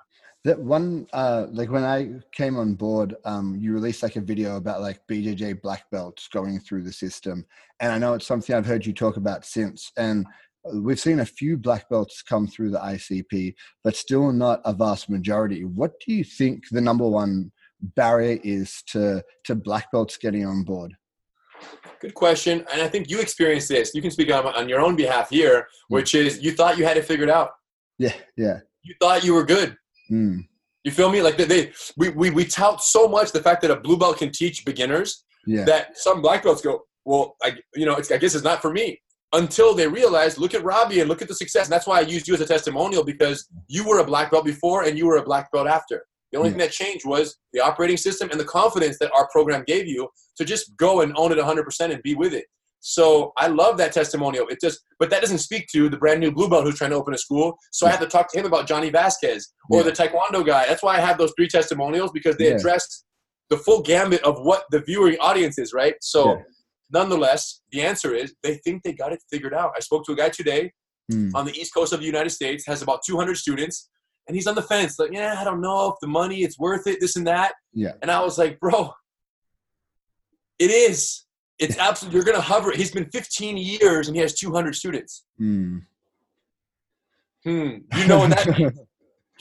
[0.43, 4.57] That one, uh, like when I came on board, um, you released like a video
[4.57, 7.45] about like BJJ black belts going through the system,
[7.79, 9.91] and I know it's something I've heard you talk about since.
[9.97, 10.25] And
[10.73, 15.09] we've seen a few black belts come through the ICP, but still not a vast
[15.09, 15.63] majority.
[15.65, 17.51] What do you think the number one
[17.95, 20.93] barrier is to to black belts getting on board?
[21.99, 22.65] Good question.
[22.71, 23.93] And I think you experienced this.
[23.93, 25.95] You can speak on, on your own behalf here, Hmm.
[25.95, 27.51] which is you thought you had it figured out.
[27.97, 28.59] Yeah, yeah.
[28.83, 29.75] You thought you were good.
[30.11, 30.47] Mm,
[30.83, 31.21] You feel me?
[31.21, 34.17] Like they, they we, we, we tout so much the fact that a blue belt
[34.17, 35.63] can teach beginners yeah.
[35.65, 38.71] that some black belts go, well, I, you know, it's, I guess it's not for
[38.73, 38.99] me
[39.33, 41.65] until they realized, look at Robbie and look at the success.
[41.67, 44.45] And that's why I used you as a testimonial because you were a black belt
[44.45, 46.05] before and you were a black belt after.
[46.31, 46.53] The only Yeah.
[46.53, 50.09] thing that changed was the operating system and the confidence that our program gave you
[50.37, 52.45] to just go and own it 100% and be with it.
[52.81, 54.47] So I love that testimonial.
[54.47, 56.95] It just, but that doesn't speak to the brand new blue belt who's trying to
[56.95, 57.57] open a school.
[57.71, 59.83] So I have to talk to him about Johnny Vasquez or Yeah.
[59.83, 60.65] the Taekwondo guy.
[60.67, 62.55] That's why I have those three testimonials because they Yeah.
[62.55, 63.03] address
[63.49, 65.95] the full gambit of what the viewing audience is, right?
[66.01, 66.43] So, Yeah.
[66.91, 69.71] Nonetheless, the answer is they think they got it figured out.
[69.75, 70.71] I spoke to a guy today
[71.11, 73.89] Mm, on the East Coast of the United States, has about 200 students,
[74.27, 76.87] and he's on the fence, like, yeah, I don't know if the money, it's worth
[76.87, 77.53] it, this and that.
[77.73, 77.93] Yeah.
[78.01, 78.93] And I was like, bro,
[80.59, 81.25] it is.
[81.59, 82.71] It's absolutely, you're going to hover.
[82.71, 85.25] He's been 15 years and he has 200 students.
[85.39, 85.81] mm.
[87.43, 87.77] Hmm.
[87.97, 88.79] You know what that means?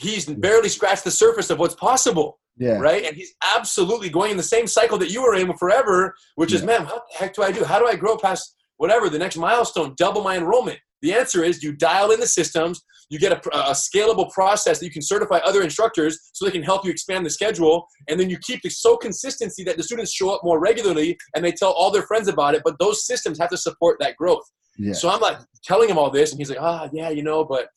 [0.01, 2.39] He's barely scratched the surface of what's possible.
[2.57, 2.79] yeah.
[2.79, 3.05] right?
[3.05, 6.63] And he's absolutely going in the same cycle that you were in forever, which is,
[6.63, 7.63] man, what the heck do I do?
[7.63, 10.79] How do I grow past whatever the next milestone, double my enrollment?
[11.03, 14.85] The answer is you dial in the systems, you get a, a scalable process that
[14.85, 18.29] you can certify other instructors so they can help you expand the schedule, and then
[18.29, 21.71] you keep it so consistency that the students show up more regularly and they tell
[21.71, 22.61] all their friends about it.
[22.63, 24.43] But those systems have to support that growth.
[24.77, 24.93] Yeah.
[24.93, 27.69] So I'm like telling him all this, and he's like, ah, yeah, you know, but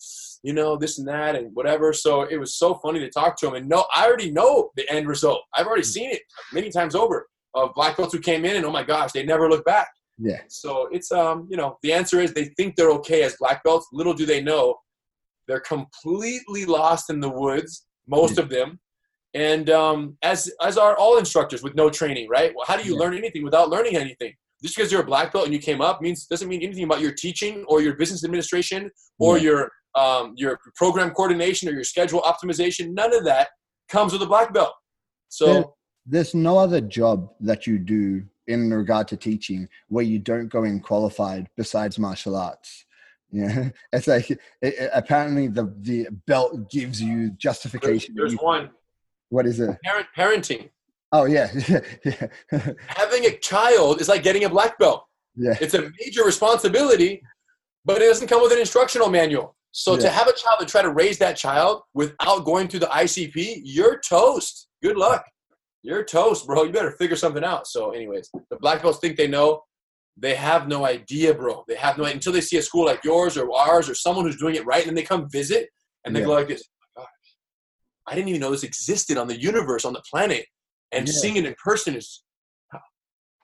[0.42, 1.92] you know, this and that and whatever.
[1.92, 3.54] So it was so funny to talk to him.
[3.54, 5.40] And no, I already know the end result.
[5.54, 6.20] I've already seen it
[6.52, 9.48] many times over of black belts who came in and oh my gosh, they never
[9.48, 9.88] look back.
[10.18, 10.40] Yeah.
[10.48, 13.88] So it's um, you know, the answer is they think they're okay as black belts.
[13.92, 14.76] Little do they know,
[15.48, 18.78] they're completely lost in the woods, most of them.
[19.34, 22.52] And um, as as are all instructors with no training, right?
[22.54, 23.00] Well, how do you Yeah.
[23.00, 24.32] learn anything without learning anything?
[24.64, 27.00] Just because you're a black belt and you came up means doesn't mean anything about
[27.00, 29.42] your teaching or your business administration or Yeah.
[29.44, 32.94] your um, your program coordination or your schedule optimization.
[32.94, 33.48] None of that
[33.88, 34.72] comes with a black belt.
[35.28, 35.62] So Yeah.
[36.06, 40.64] There's no other job that you do in regard to teaching where you don't go
[40.64, 42.84] in qualified besides martial arts.
[43.32, 48.14] Yeah, it's like it, it- apparently the the belt gives you justification.
[48.16, 48.70] there's you- one
[49.30, 49.76] what is it?
[49.82, 50.70] parent parenting.
[51.16, 51.48] Oh yeah,
[52.04, 52.26] yeah,
[52.88, 55.04] Having a child is like getting a black belt.
[55.36, 55.56] yeah.
[55.60, 57.22] It's a major responsibility,
[57.84, 59.54] but it doesn't come with an instructional manual.
[59.70, 62.86] So to have a child and try to raise that child without going through the
[63.04, 64.68] ICP, you're toast.
[64.82, 65.24] Good luck.
[65.82, 66.64] You're toast, bro.
[66.64, 67.66] You better figure something out.
[67.68, 69.62] So, anyways, the black belts think they know.
[70.16, 71.64] They have no idea, bro.
[71.68, 74.24] They have no idea until they see a school like yours or ours or someone
[74.24, 75.68] who's doing it right, and then they come visit
[76.04, 76.26] and they Yeah.
[76.26, 76.62] go like this.
[76.96, 77.08] Oh my gosh,
[78.08, 80.46] I didn't even know this existed on the universe, on the planet,
[80.94, 81.14] and Yeah.
[81.14, 82.22] seeing it in person is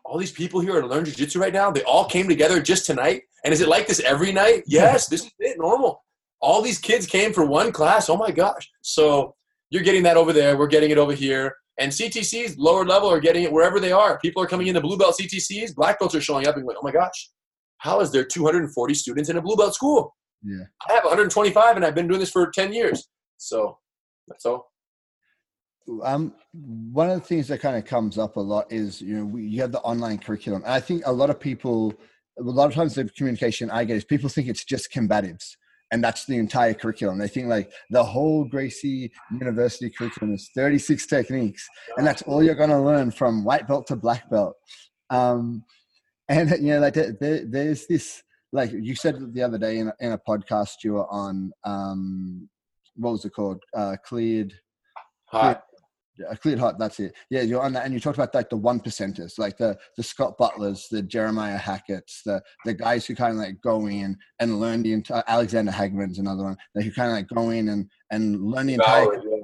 [0.04, 1.70] all these people here are to learn jujitsu right now.
[1.70, 3.22] They all came together just tonight.
[3.44, 4.64] And is it like this every night?
[4.66, 6.02] Yes, this is it, normal.
[6.40, 8.08] All these kids came for one class.
[8.08, 8.68] Oh my gosh.
[8.82, 9.34] So
[9.70, 10.56] you're getting that over there.
[10.56, 11.54] We're getting it over here.
[11.78, 14.18] And CTCs, lower level, are getting it wherever they are.
[14.18, 15.74] People are coming into blue belt CTCs.
[15.74, 17.30] Black belts are showing up and going, oh my gosh,
[17.78, 20.14] how is there 240 students in a blue belt school?
[20.42, 20.64] Yeah.
[20.88, 23.06] I have 125 and I've been doing this for 10 years.
[23.36, 23.78] So
[24.28, 24.69] that's all.
[26.02, 26.34] Um,
[26.92, 29.42] one of the things that kind of comes up a lot is you know we,
[29.44, 31.92] you have the online curriculum i think a lot of people
[32.38, 35.56] a lot of times the communication i get is people think it's just combatives
[35.90, 37.18] and that's the entire curriculum.
[37.18, 42.54] They think like the whole gracie university curriculum is 36 techniques and that's all you're
[42.54, 44.54] going to learn from white belt to black belt.
[45.10, 45.64] Um,
[46.28, 48.22] and you know like there- there's this
[48.52, 52.48] like you said the other day in a, in a podcast you were on um,
[52.96, 53.62] what was it called?
[53.74, 54.52] Uh, cleared
[55.26, 55.62] Hot.
[56.20, 56.78] Yeah, cleared hot.
[56.78, 57.14] That's it.
[57.30, 60.02] Yeah, you're on that, and you talked about like the one percenters, like the the
[60.02, 64.60] Scott Butlers, the Jeremiah Hackett's, the the guys who kind of like go in and
[64.60, 65.24] learn the entire.
[65.26, 66.56] Alexander Hagman's another one.
[66.74, 69.04] They who kind of like go in and and learn the entire.
[69.04, 69.36] Valid, yeah.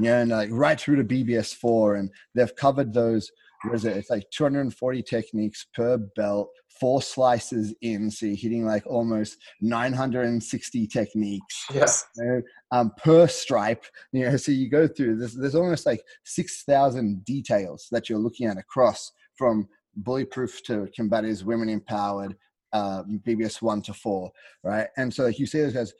[0.00, 3.30] Yeah, and like right through to BBS four, and they've covered those.
[3.64, 3.96] What is it?
[3.96, 6.48] It's like 240 techniques per belt,
[6.80, 12.04] four slices in, so you're hitting like almost 960 techniques Yes.
[12.16, 13.84] you know, um, per stripe.
[14.12, 15.16] You know, so you go through.
[15.16, 19.68] There's there's almost like six thousand details that you're looking at across from
[20.02, 22.36] bullyproof to combatives, women empowered,
[22.72, 24.30] uh, BBS one to four,
[24.62, 24.88] right?
[24.96, 25.92] And so, like you say, as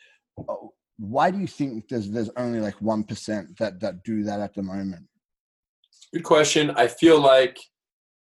[0.49, 4.41] oh, why do you think there's there's only like one percent that that do that
[4.41, 5.07] at the moment?
[6.13, 6.71] Good question.
[6.71, 7.59] I feel like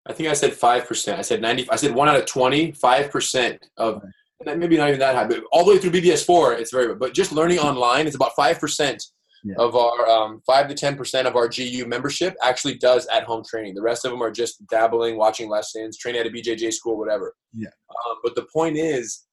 [0.09, 1.19] I think I said five percent.
[1.19, 1.69] I said ninety.
[1.71, 4.03] I said one out of 20, 5 percent of
[4.45, 6.95] maybe not even that high, but all the way through BBS four, it's very.
[6.95, 9.03] But just learning online, it's about five percent
[9.47, 9.55] yeah.
[9.59, 13.75] of our um, 5 to 10% of our GU membership actually does at home training.
[13.75, 17.35] The rest of them are just dabbling, watching lessons, training at a BJJ school, whatever.
[17.53, 17.69] Yeah.
[17.91, 19.27] Um, but the point is,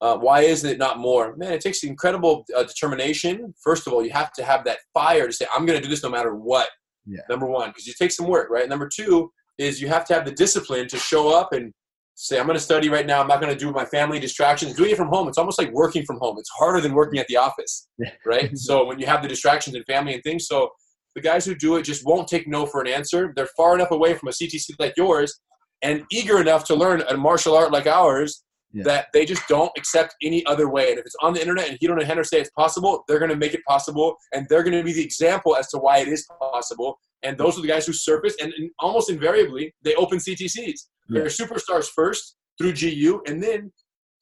[0.00, 1.36] uh, why isn't it not more?
[1.36, 3.54] Man, it takes incredible uh, determination.
[3.62, 5.90] First of all, you have to have that fire to say, I'm going to do
[5.90, 6.68] this no matter what.
[7.10, 7.22] Yeah.
[7.28, 8.68] Number one, because you take some work, right?
[8.68, 11.72] Number two is you have to have the discipline to show up and
[12.14, 13.20] say, I'm going to study right now.
[13.20, 14.74] I'm not going to do my family distractions.
[14.74, 16.36] Doing it from home, it's almost like working from home.
[16.38, 17.88] It's harder than working at the office,
[18.24, 18.56] right?
[18.58, 20.70] so when you have the distractions and family and things, so
[21.14, 23.32] the guys who do it just won't take no for an answer.
[23.34, 25.40] They're far enough away from a CTC like yours
[25.82, 28.84] and eager enough to learn a martial art like ours yeah.
[28.84, 30.90] that they just don't accept any other way.
[30.90, 33.30] And if it's on the internet and Ryron and Rener say it's possible, they're going
[33.30, 36.08] to make it possible, and they're going to be the example as to why it
[36.08, 36.98] is possible.
[37.22, 40.80] And those are the guys who surface, and, and almost invariably, they open CTCs.
[41.08, 43.72] They're superstars first through GU, and then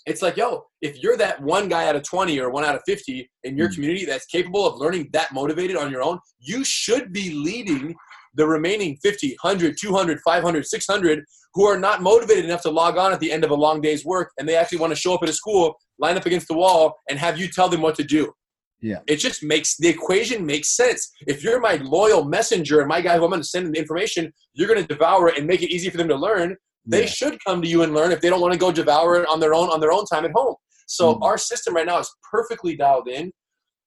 [0.07, 2.81] it's like, yo, if you're that one guy out of 20 or one out of
[2.87, 3.75] 50 in your mm.
[3.75, 7.95] community that's capable of learning that motivated on your own, you should be leading
[8.39, 13.13] the remaining 50, 100, 200, 500, 600 who are not motivated enough to log on
[13.13, 15.23] at the end of a long day's work and they actually want to show up
[15.23, 18.05] at a school, line up against the wall, and have you tell them what to
[18.05, 18.33] do.
[18.81, 19.01] Yeah.
[19.09, 21.11] It just makes the equation makes sense.
[21.27, 24.33] If you're my loyal messenger and my guy who I'm going to send the information,
[24.55, 26.57] you're going to devour it and make it easy for them to learn.
[26.87, 27.09] They yeah.
[27.09, 29.41] should come to you and learn if they don't want to go devour it on
[29.41, 30.55] their own on their own time at home.
[30.87, 31.25] So mm-hmm.
[31.25, 33.33] our system right now is perfectly dialed in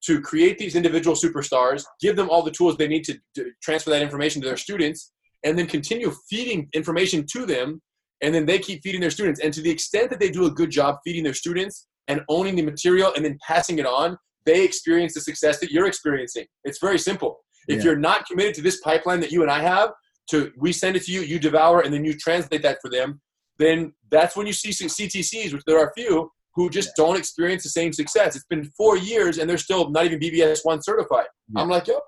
[0.06, 3.20] to create these individual superstars, give them all the tools they need to,
[3.62, 5.12] transfer that information to their students,
[5.44, 7.82] and then continue feeding information to them
[8.24, 9.40] and then they keep feeding their students.
[9.40, 12.56] And to the extent that they do a good job feeding their students and owning
[12.56, 16.46] the material and then passing it on they experience the success that you're experiencing.
[16.64, 17.40] It's very simple.
[17.68, 17.84] If yeah.
[17.84, 19.92] you're not committed to this pipeline that you and i have
[20.32, 23.22] to we send it to you you devour and then you translate that for them
[23.60, 27.06] then that's when you see ctcs which there are a few who just yeah.
[27.06, 30.60] don't experience the same success it's been four years and they're still not even bbs
[30.64, 31.62] one certified yeah.
[31.62, 32.00] i'm like yo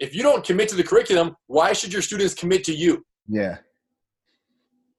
[0.00, 3.04] if you don't commit to the curriculum, why should your students commit to you?
[3.28, 3.58] Yeah.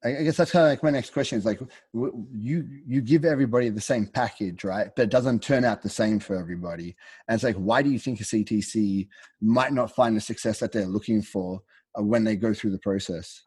[0.04, 1.60] I guess that's kind of like my next question is like
[1.94, 4.90] you you give everybody the same package, right?
[4.96, 6.96] But it doesn't turn out the same for everybody.
[7.28, 9.08] And it's like, why do you think a CTC
[9.42, 11.60] might not find the success that they're looking for
[11.98, 13.42] uh, when they go through the process?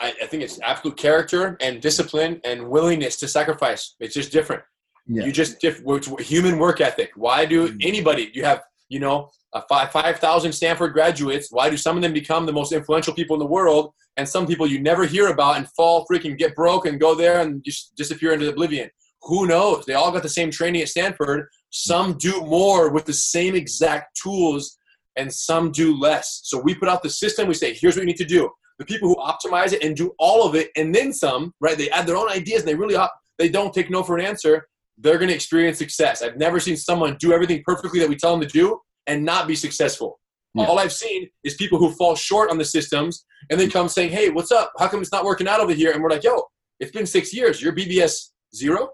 [0.00, 3.96] I, I think it's absolute character and discipline and willingness to sacrifice.
[4.00, 4.62] It's just different.
[5.06, 5.24] Yeah.
[5.24, 5.82] You just diff-
[6.20, 7.10] human work ethic.
[7.16, 7.76] Why do mm.
[7.84, 8.30] anybody?
[8.34, 11.48] You have you know, uh, five 5,000 Stanford graduates.
[11.50, 14.46] Why do some of them become the most influential people in the world and some
[14.46, 17.94] people you never hear about and fall freaking get broke and go there and just
[17.96, 18.90] disappear into oblivion?
[19.22, 19.84] Who knows?
[19.84, 21.48] They all got the same training at Stanford.
[21.70, 24.78] Some do more with the same exact tools
[25.16, 26.40] and some do less.
[26.44, 27.48] So we put out the system.
[27.48, 28.48] We say, here's what you need to do.
[28.78, 31.76] The people who optimize it and do all of it and then some, right?
[31.76, 34.24] They add their own ideas and they really op- they don't take no for an
[34.24, 34.66] answer
[34.98, 36.22] they're going to experience success.
[36.22, 39.46] I've never seen someone do everything perfectly that we tell them to do and not
[39.46, 40.20] be successful.
[40.54, 40.66] Yeah.
[40.66, 44.10] All I've seen is people who fall short on the systems and they come saying,
[44.10, 44.72] Hey, what's up?
[44.78, 45.92] How come it's not working out over here?
[45.92, 46.42] And we're like, Yo,
[46.80, 47.62] it's been six years.
[47.62, 48.88] You're BBS zero.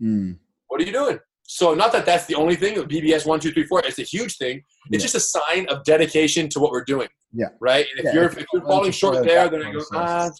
[0.00, 0.38] Mm.
[0.68, 1.18] What are you doing?
[1.46, 4.38] So, not that that's the only thing, BBS one, two, three, four, it's a huge
[4.38, 4.62] thing.
[4.90, 5.10] It's yeah.
[5.10, 7.08] just a sign of dedication to what we're doing.
[7.34, 7.48] Yeah.
[7.60, 7.86] Right?
[7.90, 10.30] And if, yeah, you're, if you're falling short there, then I go, ah.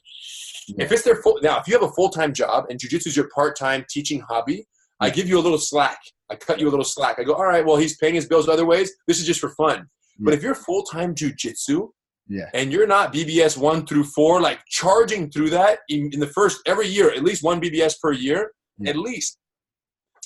[0.79, 3.17] If it's their full, now, if you have a full time job and jujitsu is
[3.17, 4.67] your part time teaching hobby,
[5.01, 5.99] I give you a little slack.
[6.31, 7.19] I cut you a little slack.
[7.19, 8.91] I go, all right, well, he's paying his bills other ways.
[9.07, 9.79] This is just for fun.
[9.79, 10.25] Yeah.
[10.25, 11.89] But if you're full time jujitsu,
[12.29, 12.49] yeah.
[12.55, 16.61] and you're not BBS one through four, like charging through that in, in the first
[16.67, 18.91] every year, at least one BBS per year, yeah.
[18.91, 19.39] at least.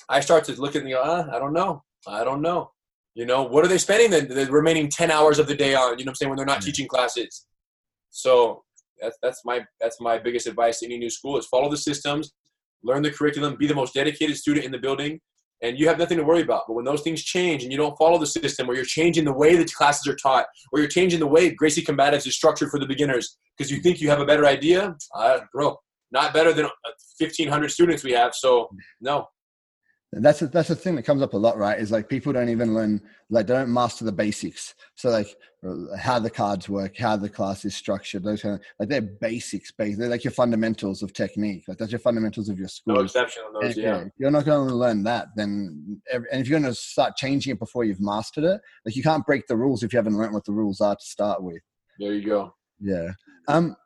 [0.08, 1.82] I start to look at and go, uh, I don't know.
[2.06, 2.70] I don't know.
[3.18, 5.98] You know, what are they spending the, the remaining 10 hours of the day on?
[5.98, 6.30] You know what I'm saying?
[6.30, 7.46] When they're not teaching classes.
[8.10, 8.62] So
[9.02, 12.30] that's, that's my, that's my biggest advice to any new school is follow the systems,
[12.84, 15.18] learn the curriculum, be the most dedicated student in the building,
[15.62, 16.62] and you have nothing to worry about.
[16.68, 19.32] But when those things change and you don't follow the system, or you're changing the
[19.32, 22.78] way the classes are taught, or you're changing the way Gracie Combatives is structured for
[22.78, 25.76] the beginners because you think you have a better idea, uh, bro,
[26.12, 26.66] not better than
[27.18, 28.32] 1,500 students we have.
[28.32, 28.70] So,
[29.00, 29.26] no,
[30.12, 31.78] that's a, that's the thing that comes up a lot right?
[31.78, 34.74] Is like people don't even learn like they don't master the basics.
[34.94, 35.36] So like
[35.98, 39.72] how the cards work how the class is structured those kind of like they're basics
[39.72, 41.64] basic they're like your fundamentals of technique.
[41.68, 42.94] Like that's your fundamentals of your school.
[42.94, 46.48] No exception on those and, yeah you're not going to learn that then and if
[46.48, 49.56] you're going to start changing it before you've mastered it like you can't break the
[49.56, 51.60] rules if you haven't learned what the rules are to start with.
[51.98, 52.54] There you go.
[52.80, 53.10] Yeah.
[53.46, 53.76] Um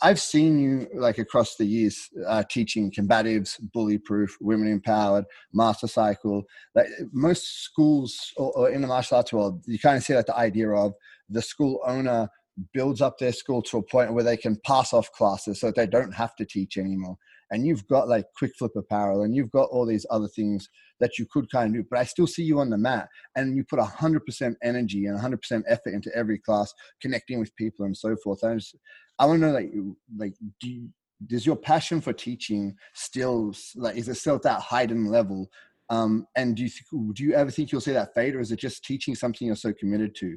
[0.00, 6.44] I've seen you like across the years uh, teaching combatives, bullyproof, women empowered, master cycle.
[6.74, 10.26] Like most schools or, or, in the martial arts world, you kind of see like
[10.26, 10.94] the idea of
[11.28, 12.28] the school owner
[12.72, 15.76] builds up their school to a point where they can pass off classes so that
[15.76, 17.16] they don't have to teach anymore.
[17.50, 20.68] and you've got like quick flip apparel and you've got all these other things
[21.00, 23.56] that you could kind of do but i still see you on the mat and
[23.56, 28.16] you put 100% energy and 100% effort into every class connecting with people and so
[28.22, 28.76] forth i, just,
[29.18, 29.72] I want to know like
[30.16, 30.88] like do you,
[31.26, 35.48] does your passion for teaching still like is it still at that heightened level
[35.90, 38.52] um, and do you think, do you ever think you'll see that fade or is
[38.52, 40.36] it just teaching something you're so committed to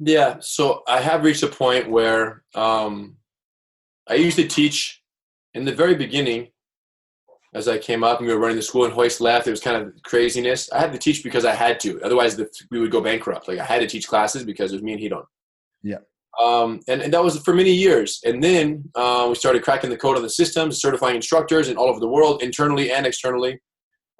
[0.00, 3.16] yeah, so I have reached a point where um,
[4.08, 5.02] I used to teach
[5.54, 6.48] in the very beginning.
[7.54, 9.60] As I came up and we were running the school and Rorion left, it was
[9.60, 10.70] kind of craziness.
[10.70, 12.00] I had to teach because I had to.
[12.02, 13.48] Otherwise, the, we would go bankrupt.
[13.48, 15.24] Like I had to teach classes because it was me and Ryron.
[15.82, 15.98] Yeah.
[16.40, 18.20] Um, and, and that was for many years.
[18.24, 21.88] And then uh, we started cracking the code on the systems, certifying instructors and all
[21.88, 23.58] over the world, internally and externally.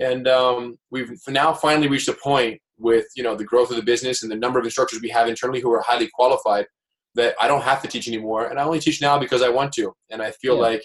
[0.00, 3.82] And um, we've now finally reached a point with you know the growth of the
[3.82, 6.66] business and the number of instructors we have internally who are highly qualified
[7.14, 9.72] that I don't have to teach anymore, and I only teach now because I want
[9.74, 10.62] to, and I feel yeah.
[10.62, 10.84] like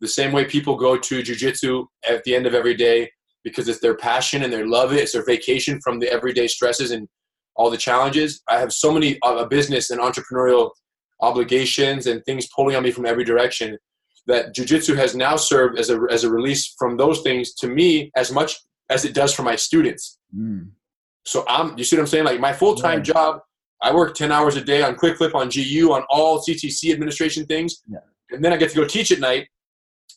[0.00, 3.10] the same way people go to jujitsu at the end of every day
[3.44, 4.98] because it's their passion and they love it.
[4.98, 7.08] It's their vacation from the everyday stresses and
[7.54, 8.42] all the challenges.
[8.48, 10.70] I have so many uh, business and entrepreneurial
[11.20, 13.78] obligations and things pulling on me from every direction
[14.26, 18.10] that jujitsu has now served as a as a release from those things to me
[18.16, 18.58] as much
[18.90, 20.18] as it does for my students.
[20.36, 20.70] Mm.
[21.24, 22.24] So I'm, you see what I'm saying?
[22.24, 23.12] Like my full time yeah.
[23.12, 23.40] job,
[23.82, 27.44] I work 10 hours a day on Quick Flip, on GU, on all CTC administration
[27.46, 27.82] things.
[27.88, 27.98] Yeah.
[28.30, 29.48] And then I get to go teach at night.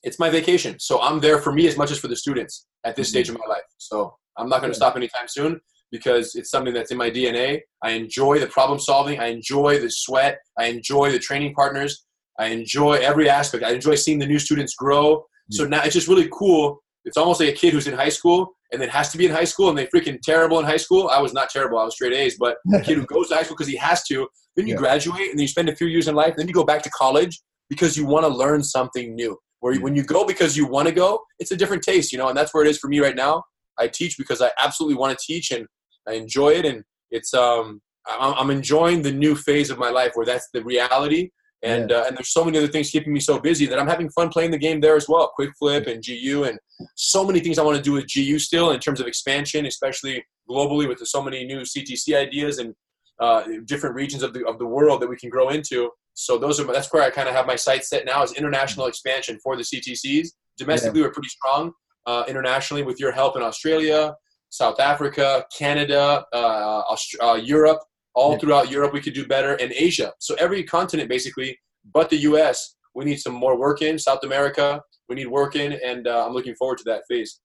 [0.04, 0.78] It's my vacation.
[0.80, 3.12] So I'm there for me as much as for the students at this mm-hmm.
[3.12, 3.64] stage of my life.
[3.78, 5.60] So I'm not going to stop anytime soon
[5.92, 7.62] because it's something that's in my DNA.
[7.84, 9.20] I enjoy the problem solving.
[9.20, 10.40] I enjoy the sweat.
[10.58, 12.06] I enjoy the training partners.
[12.40, 13.64] I enjoy every aspect.
[13.64, 15.26] I enjoy seeing the new students grow.
[15.52, 16.82] So now it's just really cool.
[17.06, 19.32] It's almost like a kid who's in high school and then has to be in
[19.32, 21.10] high school and they freaking terrible in high school.
[21.10, 21.80] I was not terrible.
[21.80, 24.04] I was straight A's, but a kid who goes to high school because he has
[24.04, 24.80] to, then you yeah.
[24.80, 26.90] graduate and then you spend a few years in life, then you go back to
[26.92, 29.38] college because you want to learn something new.
[29.60, 29.82] Where yeah.
[29.82, 32.38] when you go because you want to go, it's a different taste, you know, and
[32.38, 33.44] that's where it is for me right now.
[33.78, 35.66] I teach because I absolutely want to teach and
[36.08, 40.26] I enjoy it, and it's um I'm enjoying the new phase of my life where
[40.26, 41.30] that's the reality
[41.62, 41.98] and yeah.
[41.98, 44.30] uh, and there's so many other things keeping me so busy that I'm having fun
[44.30, 45.32] playing the game there as well.
[45.36, 46.58] Quick flip and GU and
[46.96, 50.24] so many things I want to do with GU still in terms of expansion, especially
[50.50, 52.74] globally with so many new CTC ideas and
[53.20, 55.90] uh, different regions of the of the world that we can grow into.
[56.14, 58.88] So those are that's where I kind of have my sights set now is international
[58.88, 60.30] expansion for the CTCs.
[60.58, 61.08] Domestically, yeah.
[61.08, 61.72] we're pretty strong.
[62.06, 64.16] Uh, internationally, with your help in Australia,
[64.50, 67.80] South Africa, Canada, uh, Aust- uh, Europe,
[68.16, 68.38] all yeah.
[68.40, 70.12] throughout Europe, we could do better, and Asia.
[70.20, 71.58] So every continent, basically,
[71.94, 74.00] but the U.S., we need some more work in.
[74.00, 77.40] South America, we need work in, and uh, I'm looking forward to that phase.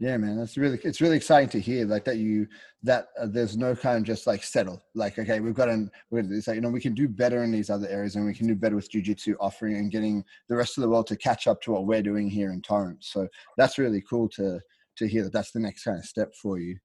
[0.00, 2.48] Yeah, man, that's really it's really exciting to hear like that you
[2.82, 6.48] that uh, there's no kind of just like settle like okay we've got an it's
[6.48, 8.54] like you know we can do better in these other areas and we can do
[8.54, 11.72] better with jujitsu offering and getting the rest of the world to catch up to
[11.72, 13.10] what we're doing here in Torrance.
[13.12, 13.28] So
[13.58, 14.58] that's really cool to
[14.96, 16.78] to hear that that's the next kind of step for you.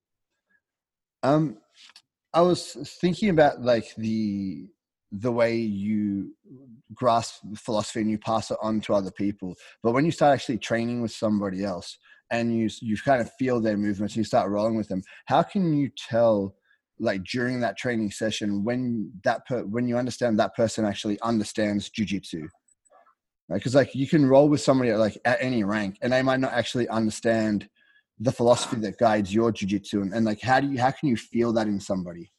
[1.24, 1.60] Um,
[2.34, 4.68] I was thinking about like the
[5.14, 6.36] the way you
[6.94, 9.56] grasp philosophy and you pass it on to other people.
[9.82, 11.98] But when you start actually training with somebody else
[12.40, 15.74] and you you kind of feel their movements you start rolling with them, how can
[15.74, 16.56] you tell
[17.00, 21.90] like during that training session when that per, when you understand that person actually understands
[21.90, 22.48] jujitsu?
[23.50, 23.58] Right?
[23.58, 26.40] Because like you can roll with somebody at, like at any rank and they might
[26.40, 27.70] not actually understand
[28.20, 31.18] the philosophy that guides your jujitsu and, and like how do you how can you
[31.18, 32.32] feel that in somebody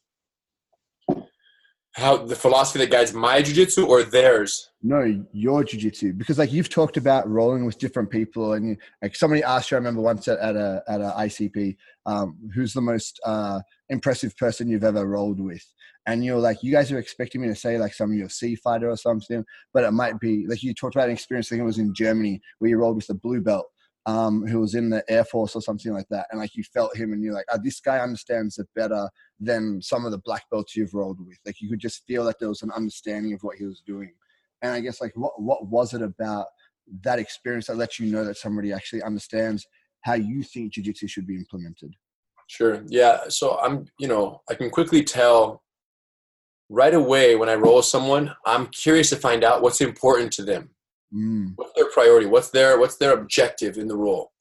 [1.96, 4.70] how the philosophy that guides my jujitsu or theirs?
[4.82, 9.16] No your jujitsu because like you've talked about rolling with different people and you, like
[9.16, 11.74] somebody asked you i remember once at, at a at a icp
[12.04, 15.64] um, who's the most uh, impressive person you've ever rolled with?
[16.04, 18.96] And you're like you guys are expecting me to say like some UFC fighter or
[18.96, 19.42] something
[19.72, 21.94] but it might be like you talked about an experience i think it was in
[21.94, 23.66] germany where you rolled with a blue belt
[24.06, 26.96] um, who was in the Air Force or something like that, and like you felt
[26.96, 29.08] him, and you're like, oh, this guy understands it better
[29.40, 31.38] than some of the black belts you've rolled with.
[31.44, 34.12] Like you could just feel that there was an understanding of what he was doing.
[34.62, 36.46] And I guess like what what was it about
[37.02, 39.66] that experience that lets you know that somebody actually understands
[40.02, 41.92] how you think jiu-jitsu should be implemented?
[42.46, 42.82] Sure.
[42.86, 43.22] Yeah.
[43.28, 45.64] So I'm, you know, I can quickly tell
[46.68, 50.44] right away when I roll with someone, I'm curious to find out what's important to
[50.44, 50.70] them.
[51.14, 51.52] Mm.
[51.56, 52.26] What's their priority?
[52.26, 54.32] What's their what's their objective in the role?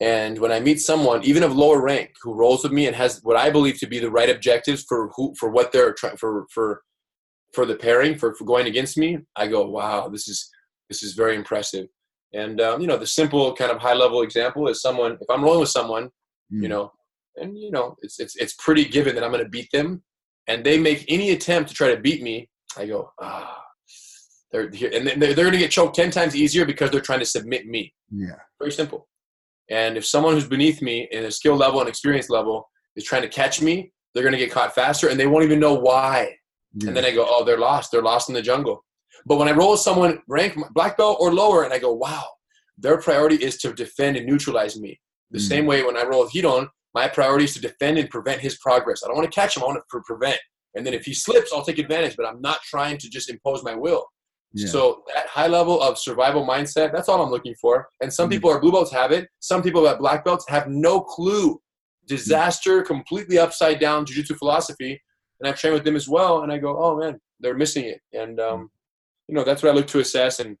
[0.00, 3.20] And when I meet someone, even of lower rank, who rolls with me and has
[3.22, 6.46] what I believe to be the right objectives for who for what they're trying for
[6.52, 6.82] for
[7.52, 10.50] for the pairing for, for going against me, I go, wow, this is
[10.88, 11.86] this is very impressive.
[12.34, 15.18] And um, you know, the simple kind of high level example is someone.
[15.20, 16.04] If I'm rolling with someone,
[16.52, 16.62] mm.
[16.62, 16.92] you know,
[17.36, 20.02] and you know, it's it's it's pretty given that I'm going to beat them,
[20.46, 23.62] and they make any attempt to try to beat me, I go, ah,
[24.52, 27.20] They're here, and they're, they're going to get choked ten times easier because they're trying
[27.20, 27.92] to submit me.
[28.10, 28.36] Yeah.
[28.58, 29.08] Very simple.
[29.70, 33.22] And if someone who's beneath me in a skill level and experience level is trying
[33.22, 36.34] to catch me, they're going to get caught faster, and they won't even know why.
[36.74, 36.88] yeah.
[36.88, 37.90] And then I go, oh, they're lost.
[37.90, 38.84] They're lost in the jungle.
[39.24, 42.24] But when I roll with someone rank black belt or lower, and I go, wow,
[42.76, 45.00] their priority is to defend and neutralize me.
[45.30, 45.48] The Mm.
[45.48, 48.58] same way when I roll with Ryron, my priority is to defend and prevent his
[48.58, 49.02] progress.
[49.02, 49.62] I don't want to catch him.
[49.62, 50.38] I want to pre- prevent.
[50.74, 52.16] And then if he slips, I'll take advantage.
[52.16, 54.04] But I'm not trying to just impose my will.
[54.54, 54.68] Yeah.
[54.68, 57.88] So that high level of survival mindset, that's all I'm looking for.
[58.00, 58.32] And some Mhm.
[58.32, 59.28] people are blue belts have it.
[59.40, 61.60] Some people at black belts have no clue.
[62.06, 65.00] Disaster, completely upside down jiu-jitsu philosophy.
[65.40, 66.42] And I've trained with them as well.
[66.42, 68.00] And I go, oh man, they're missing it.
[68.12, 68.70] And um,
[69.28, 70.40] you know, that's what I look to assess.
[70.40, 70.56] And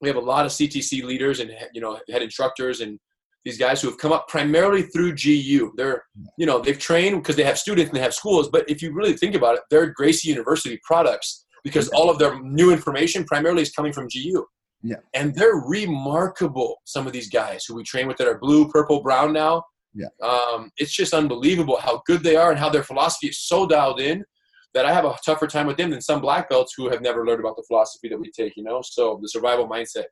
[0.00, 2.98] we have a lot of CTC leaders and you know head instructors and
[3.44, 5.72] these guys who have come up primarily through GU.
[5.76, 6.02] They're
[6.38, 8.48] you know they've trained because they have students and they have schools.
[8.48, 12.40] But if you really think about it, they're Gracie University products because all of their
[12.40, 14.46] new information primarily is coming from GU.
[14.84, 14.98] Yeah.
[15.14, 16.76] And they're remarkable.
[16.84, 19.64] Some of these guys who we train with that are blue, purple, brown now.
[19.92, 20.06] Yeah.
[20.22, 24.00] Um, it's just unbelievable how good they are and how their philosophy is so dialed
[24.00, 24.24] in
[24.74, 27.26] that I have a tougher time with them than some black belts who have never
[27.26, 28.80] learned about the philosophy that we take, you know?
[28.84, 30.04] So the survival mindset.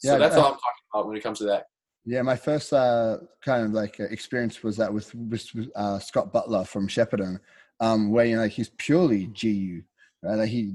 [0.00, 1.64] So Yeah, that's uh, all I'm talking about when it comes to that.
[2.04, 6.64] Yeah, my first uh, kind of like experience was that with, with uh, Scott Butler
[6.64, 7.38] from Shepparton,
[7.80, 9.82] um, where you know like, he's purely GU.
[10.22, 10.36] Right?
[10.36, 10.72] Like he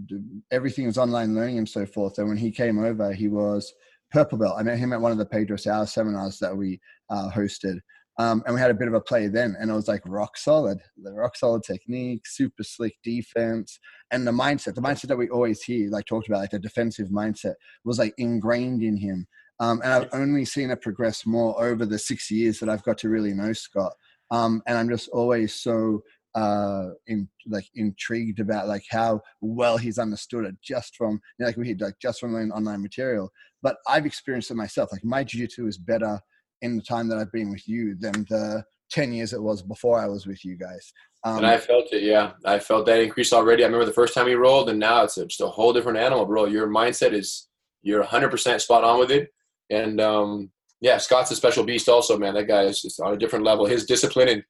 [0.51, 2.17] everything was online learning and so forth.
[2.17, 3.73] And when he came over, he was
[4.11, 4.55] purple belt.
[4.57, 6.79] I met him at one of the Pedro Sauer seminars that we
[7.09, 7.79] uh, hosted,
[8.19, 9.55] um, and we had a bit of a play then.
[9.59, 13.79] And it was like rock solid, the rock solid technique, super slick defense,
[14.11, 14.75] and the mindset.
[14.75, 18.13] The mindset that we always hear, like talked about, like the defensive mindset, was like
[18.17, 19.27] ingrained in him.
[19.59, 22.97] Um, and I've only seen it progress more over the six years that I've got
[22.99, 23.93] to really know Scott.
[24.31, 26.01] Um, and I'm just always so
[26.35, 31.45] uh, in like intrigued about like how well he's understood it just from you know,
[31.47, 33.29] like we hear like just from learning online material.
[33.61, 34.91] But I've experienced it myself.
[34.91, 36.19] Like my jiu-jitsu is better
[36.61, 39.99] in the time that I've been with you than the ten years it was before
[39.99, 40.91] I was with you guys.
[41.23, 42.31] Um, and I felt it, yeah.
[42.43, 43.63] I felt that increase already.
[43.63, 46.25] I remember the first time he rolled, and now it's just a whole different animal,
[46.25, 46.45] bro.
[46.45, 47.47] Your mindset is,
[47.81, 49.29] you're 100% spot on with it.
[49.69, 52.33] And um, yeah, Scott's a special beast also, man.
[52.33, 53.65] That guy is just on a different level.
[53.65, 54.43] His discipline, and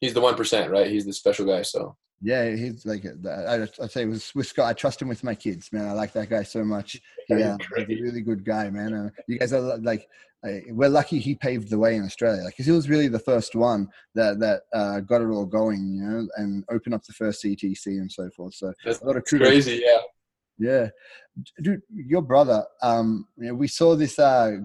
[0.00, 0.86] he's the 1%, right?
[0.86, 1.96] He's the special guy, so.
[2.20, 4.66] Yeah, he's like I, I say with, with Scott.
[4.66, 5.86] I trust him with my kids, man.
[5.86, 7.00] I like that guy so much.
[7.28, 8.92] Yeah, he's a really good guy, man.
[8.92, 10.08] Uh, you guys are like,
[10.44, 13.20] uh, we're lucky he paved the way in Australia, like, because he was really the
[13.20, 17.12] first one that that uh, got it all going, you know, and opened up the
[17.12, 18.54] first CTC and so forth.
[18.54, 19.46] So That's a lot of kudos.
[19.46, 20.00] crazy, yeah.
[20.60, 20.88] Yeah,
[21.62, 22.64] dude, your brother.
[22.82, 24.56] Um, you know, we saw this uh,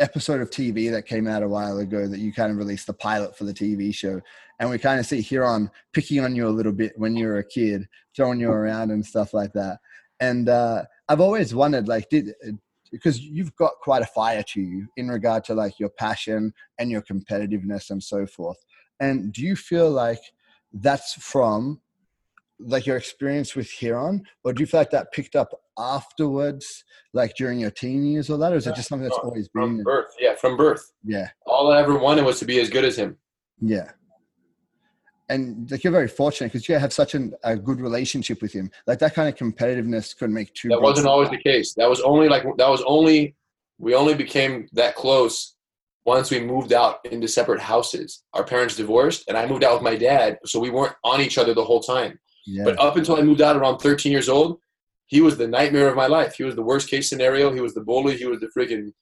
[0.00, 2.92] episode of TV that came out a while ago that you kind of released the
[2.92, 4.20] pilot for the TV show,
[4.58, 7.38] and we kind of see Ryron picking on you a little bit when you were
[7.38, 7.86] a kid,
[8.16, 9.78] throwing you around and stuff like that.
[10.18, 12.34] And uh, I've always wondered, like, did
[12.90, 16.90] because you've got quite a fire to you in regard to like your passion and
[16.90, 18.58] your competitiveness and so forth.
[18.98, 20.20] And do you feel like
[20.72, 21.80] that's from
[22.58, 25.50] like your experience with Ryron, or do you feel like that picked up
[25.80, 29.48] afterwards, like during your teen years or that, or is it just something that's always
[29.52, 29.84] From been?
[29.84, 30.92] birth, yeah, from birth.
[31.04, 33.16] Yeah, All I ever wanted was to be as good as him.
[33.60, 33.90] yeah.
[35.28, 38.68] And like you're very fortunate because you have such an, a good relationship with him.
[38.88, 40.68] Like that kind of competitiveness couldn't make two.
[40.70, 41.72] That wasn't always the case.
[41.74, 43.36] That was only like that was only
[43.78, 45.54] we only became that close
[46.04, 48.24] once we moved out into separate houses.
[48.34, 51.38] Our parents divorced, and I moved out with my dad, so we weren't on each
[51.38, 52.18] other the whole time.
[52.44, 54.58] Yeah, But up until I moved out around 13 years old,
[55.10, 56.36] he was the nightmare of my life.
[56.36, 57.52] He was the worst case scenario.
[57.52, 58.16] He was the bully.
[58.16, 58.92] He was the freaking.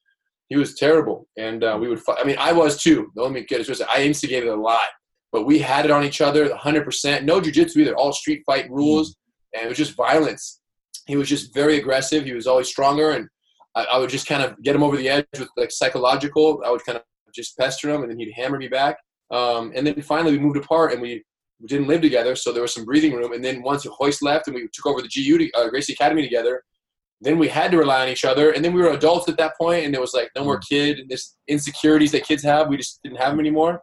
[0.49, 2.01] He was terrible, and uh, we would.
[2.01, 2.17] Fight.
[2.19, 3.13] I mean, I was too.
[3.15, 3.81] Let me get it.
[3.95, 4.89] I instigated a lot,
[5.33, 6.85] but we had it on each other, 100.
[6.85, 7.95] percent No jujitsu either.
[7.95, 9.17] All street fight rules,
[9.55, 10.61] and it was just violence.
[11.07, 12.25] He was just very aggressive.
[12.25, 13.29] He was always stronger, and
[13.77, 16.63] I, I would just kind of get him over the edge with like psychological.
[16.65, 17.05] I would kind of
[17.35, 18.97] just pester him, and then he'd hammer me back.
[19.31, 21.23] Um, and then finally, we moved apart, and we
[21.61, 23.33] we didn't live together, so there was some breathing room.
[23.33, 26.23] And then once Rorion left and we took over the GU, to, uh, Gracie Academy
[26.23, 26.63] together,
[27.21, 28.53] then we had to rely on each other.
[28.53, 31.01] And then we were adults at that point, and it was like no more kid
[31.01, 32.69] and this insecurities that kids have.
[32.69, 33.83] We just didn't have them anymore.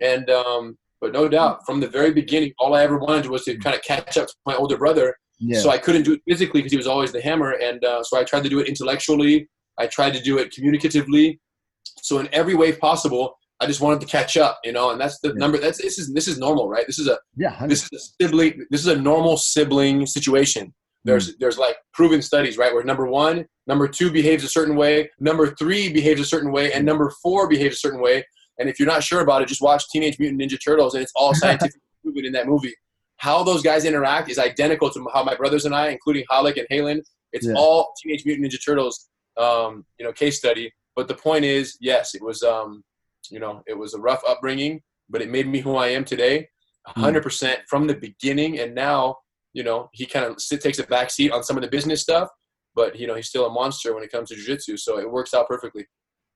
[0.00, 3.56] And um, but no doubt, from the very beginning, all I ever wanted was to
[3.56, 5.14] kind of catch up to my older brother.
[5.38, 8.02] yeah, So I couldn't do it physically because he was always the hammer, and uh,
[8.02, 9.48] so I tried to do it intellectually.
[9.78, 11.38] I tried to do it communicatively.
[12.02, 14.90] So in every way possible, I just wanted to catch up, you know.
[14.90, 15.34] And that's the Yeah.
[15.36, 15.58] number.
[15.58, 16.86] That's this is this is normal, right?
[16.86, 17.70] This is a yeah, 100.
[17.70, 18.66] this is a sibling.
[18.70, 20.74] This is a normal sibling situation.
[21.04, 22.72] There's there's like proven studies, right?
[22.72, 26.72] Where number one, number two behaves a certain way, number three behaves a certain way,
[26.72, 28.24] and number four behaves a certain way.
[28.58, 31.12] And if you're not sure about it, just watch Teenage Mutant Ninja Turtles, and it's
[31.16, 32.74] all scientific proven in that movie
[33.20, 36.66] how those guys interact is identical to how my brothers and I, including Ralek and
[36.72, 37.02] Halen,
[37.34, 37.52] it's yeah.
[37.54, 40.72] all Teenage Mutant Ninja Turtles, um, you know, case study.
[40.96, 42.82] But the point is, yes, it was, um,
[43.30, 46.48] you know, it was a rough upbringing, but it made me who I am today,
[46.96, 47.56] 100% mm.
[47.68, 48.58] from the beginning.
[48.60, 49.16] And now,
[49.52, 52.28] you know, he kind of takes a back seat on some of the business stuff,
[52.74, 54.76] but you know, he's still a monster when it comes to jiu-jitsu.
[54.76, 55.86] So it works out perfectly.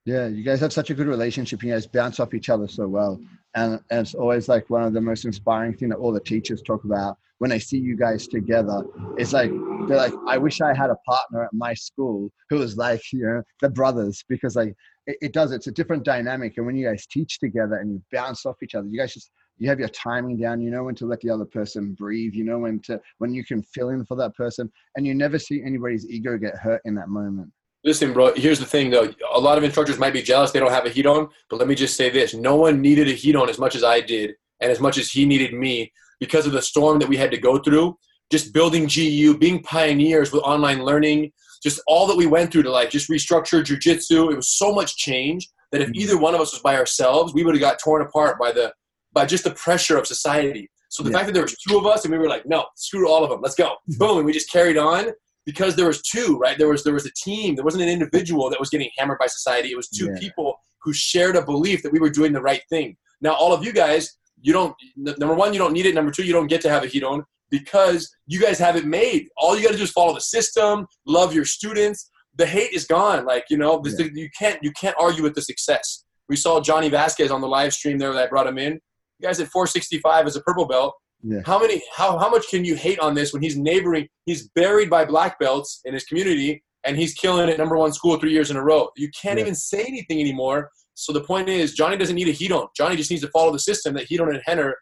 [0.06, 1.62] Yeah, you guys have such a good relationship.
[1.62, 3.18] You guys bounce off each other so well,
[3.54, 6.60] and, and it's always like one of the most inspiring thing that all the teachers
[6.60, 8.82] talk about when they see you guys together.
[9.16, 9.50] It's like
[9.88, 13.24] they're like, I wish I had a partner at my school who was like you
[13.24, 14.74] know the brothers because like
[15.06, 15.52] it, it does.
[15.52, 18.74] It's a different dynamic, and when you guys teach together and you bounce off each
[18.74, 21.30] other, you guys just you have your timing down you know when to let the
[21.30, 24.68] other person breathe you know when to when you can fill in for that person
[24.96, 27.50] and you never see anybody's ego get hurt in that moment
[27.84, 29.12] Listen, bro, here's the thing though.
[29.34, 31.74] A lot of instructors might be jealous they don't have a Ryron, but let me
[31.74, 32.32] just say this.
[32.32, 35.26] No one needed a Ryron as much as I did and as much as he
[35.26, 37.98] needed me because of the storm that we had to go through.
[38.32, 41.30] Just building GU, being pioneers with online learning,
[41.64, 44.30] just all that we went through to like just restructure jujitsu.
[44.30, 46.00] It was so much change that if mm-hmm.
[46.00, 48.72] either one of us was by ourselves, we would have got torn apart by the
[49.12, 50.70] by just the pressure of society.
[50.90, 51.16] So the yeah.
[51.16, 53.30] fact that there was two of us and we were like, no, screw all of
[53.30, 53.70] them, let's go.
[53.90, 53.98] Mm-hmm.
[53.98, 55.06] Boom, and we just carried on
[55.46, 56.58] because there was two, right?
[56.58, 57.54] There was there was a team.
[57.54, 59.70] There wasn't an individual that was getting hammered by society.
[59.70, 60.18] It was two yeah.
[60.20, 62.96] people who shared a belief that we were doing the right thing.
[63.22, 64.74] Now, all of you guys, you don't.
[64.96, 65.94] Number one, you don't need it.
[65.94, 67.22] Number two, you don't get to have a Ryron
[67.58, 69.28] because you guys have it made.
[69.36, 72.10] All you got to do is follow the system, love your students.
[72.36, 73.24] The hate is gone.
[73.24, 74.06] Like you know, yeah.
[74.12, 76.04] you can't you can't argue with the success.
[76.28, 78.72] We saw Johnny Vasquez on the live stream there that I brought him in.
[79.18, 80.94] You guys at 465 as a purple belt
[81.24, 81.40] yeah.
[81.46, 81.82] How many?
[81.96, 84.06] How how much can you hate on this when he's neighboring?
[84.26, 88.18] He's buried by black belts in his community, and he's killing it number one school
[88.18, 88.90] three years in a row.
[88.96, 89.44] You can't yeah.
[89.44, 90.70] even say anything anymore.
[90.92, 92.68] So the point is, Johnny doesn't need a Ryron.
[92.76, 94.72] Johnny just needs to follow the system that Ryron and Rener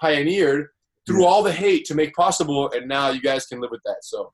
[0.00, 0.66] pioneered
[1.06, 3.98] through all the hate to make possible, and now you guys can live with that.
[4.02, 4.32] So.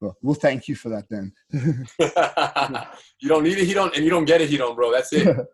[0.00, 1.32] Well, we'll thank you for that then.
[1.52, 4.92] you don't need it, Ryron, and you don't get it, Ryron, bro.
[4.92, 5.36] That's it.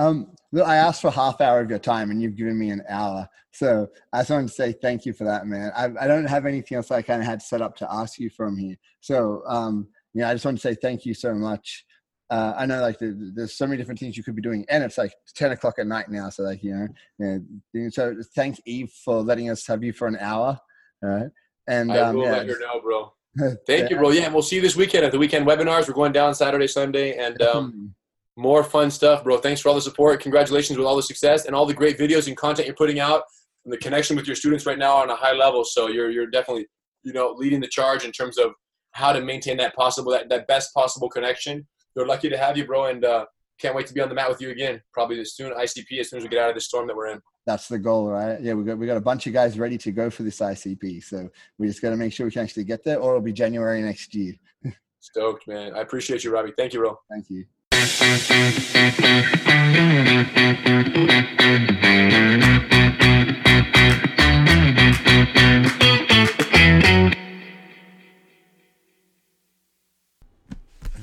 [0.00, 0.30] Um,
[0.64, 3.28] I asked for half hour of your time, and you've given me an hour.
[3.50, 5.72] So I just wanted to say thank you for that, man.
[5.76, 8.30] I, I don't have anything else I kind of had set up to ask you
[8.30, 8.76] from here.
[9.00, 11.84] So um, yeah, I just want to say thank you so much.
[12.30, 14.84] Uh, I know like the, there's so many different things you could be doing, and
[14.84, 16.28] it's like 10 o'clock at night now.
[16.28, 16.74] So like you
[17.18, 17.40] know,
[17.72, 20.58] yeah, so thank Eve for letting us have you for an hour.
[21.02, 21.30] Right?
[21.66, 23.12] And I um, will yeah, let her know, bro.
[23.66, 24.10] Thank you, bro.
[24.10, 25.86] Yeah, and we'll see you this weekend at the weekend webinars.
[25.86, 27.94] We're going down Saturday, Sunday, and um,
[28.36, 29.38] more fun stuff, bro.
[29.38, 30.20] Thanks for all the support.
[30.20, 33.22] Congratulations with all the success and all the great videos and content you're putting out
[33.64, 35.64] and the connection with your students right now on a high level.
[35.64, 36.66] So you're you're definitely
[37.02, 38.52] you know leading the charge in terms of
[38.92, 41.66] how to maintain that possible that, that best possible connection.
[41.94, 43.26] We're lucky to have you, bro, and uh,
[43.60, 44.80] can't wait to be on the mat with you again.
[44.92, 47.08] Probably as soon ICP as soon as we get out of the storm that we're
[47.08, 47.20] in.
[47.46, 48.40] That's the goal, right?
[48.40, 51.02] Yeah, we got we got a bunch of guys ready to go for this ICP.
[51.02, 51.28] So
[51.58, 53.82] we just got to make sure we can actually get there, or it'll be January
[53.82, 54.34] next year.
[55.00, 55.74] Stoked, man.
[55.74, 56.52] I appreciate you, Robbie.
[56.56, 56.98] Thank you, bro.
[57.10, 57.44] Thank you.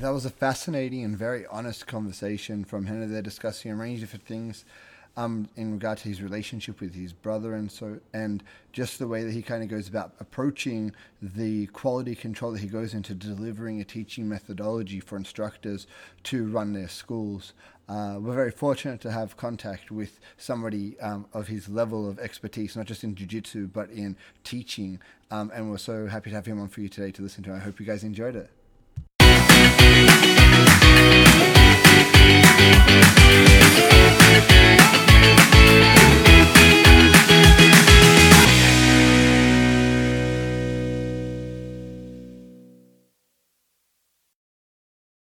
[0.00, 3.10] That was a fascinating and very honest conversation from Rener.
[3.10, 4.66] They're discussing a range of different things
[5.16, 8.42] um, in regard to his relationship with his brother and so and
[8.72, 10.92] just the way that he kind of goes about approaching
[11.22, 15.86] the quality control that he goes into delivering a teaching methodology for instructors
[16.24, 17.54] to run their schools.
[17.88, 22.76] Uh, we're very fortunate to have contact with somebody um, of his level of expertise,
[22.76, 25.00] not just in jiu-jitsu but in teaching.
[25.30, 27.54] Um, and we're so happy to have him on for you today to listen to.
[27.54, 28.50] I hope you guys enjoyed it.
[32.28, 32.50] Thank
[34.50, 35.95] you.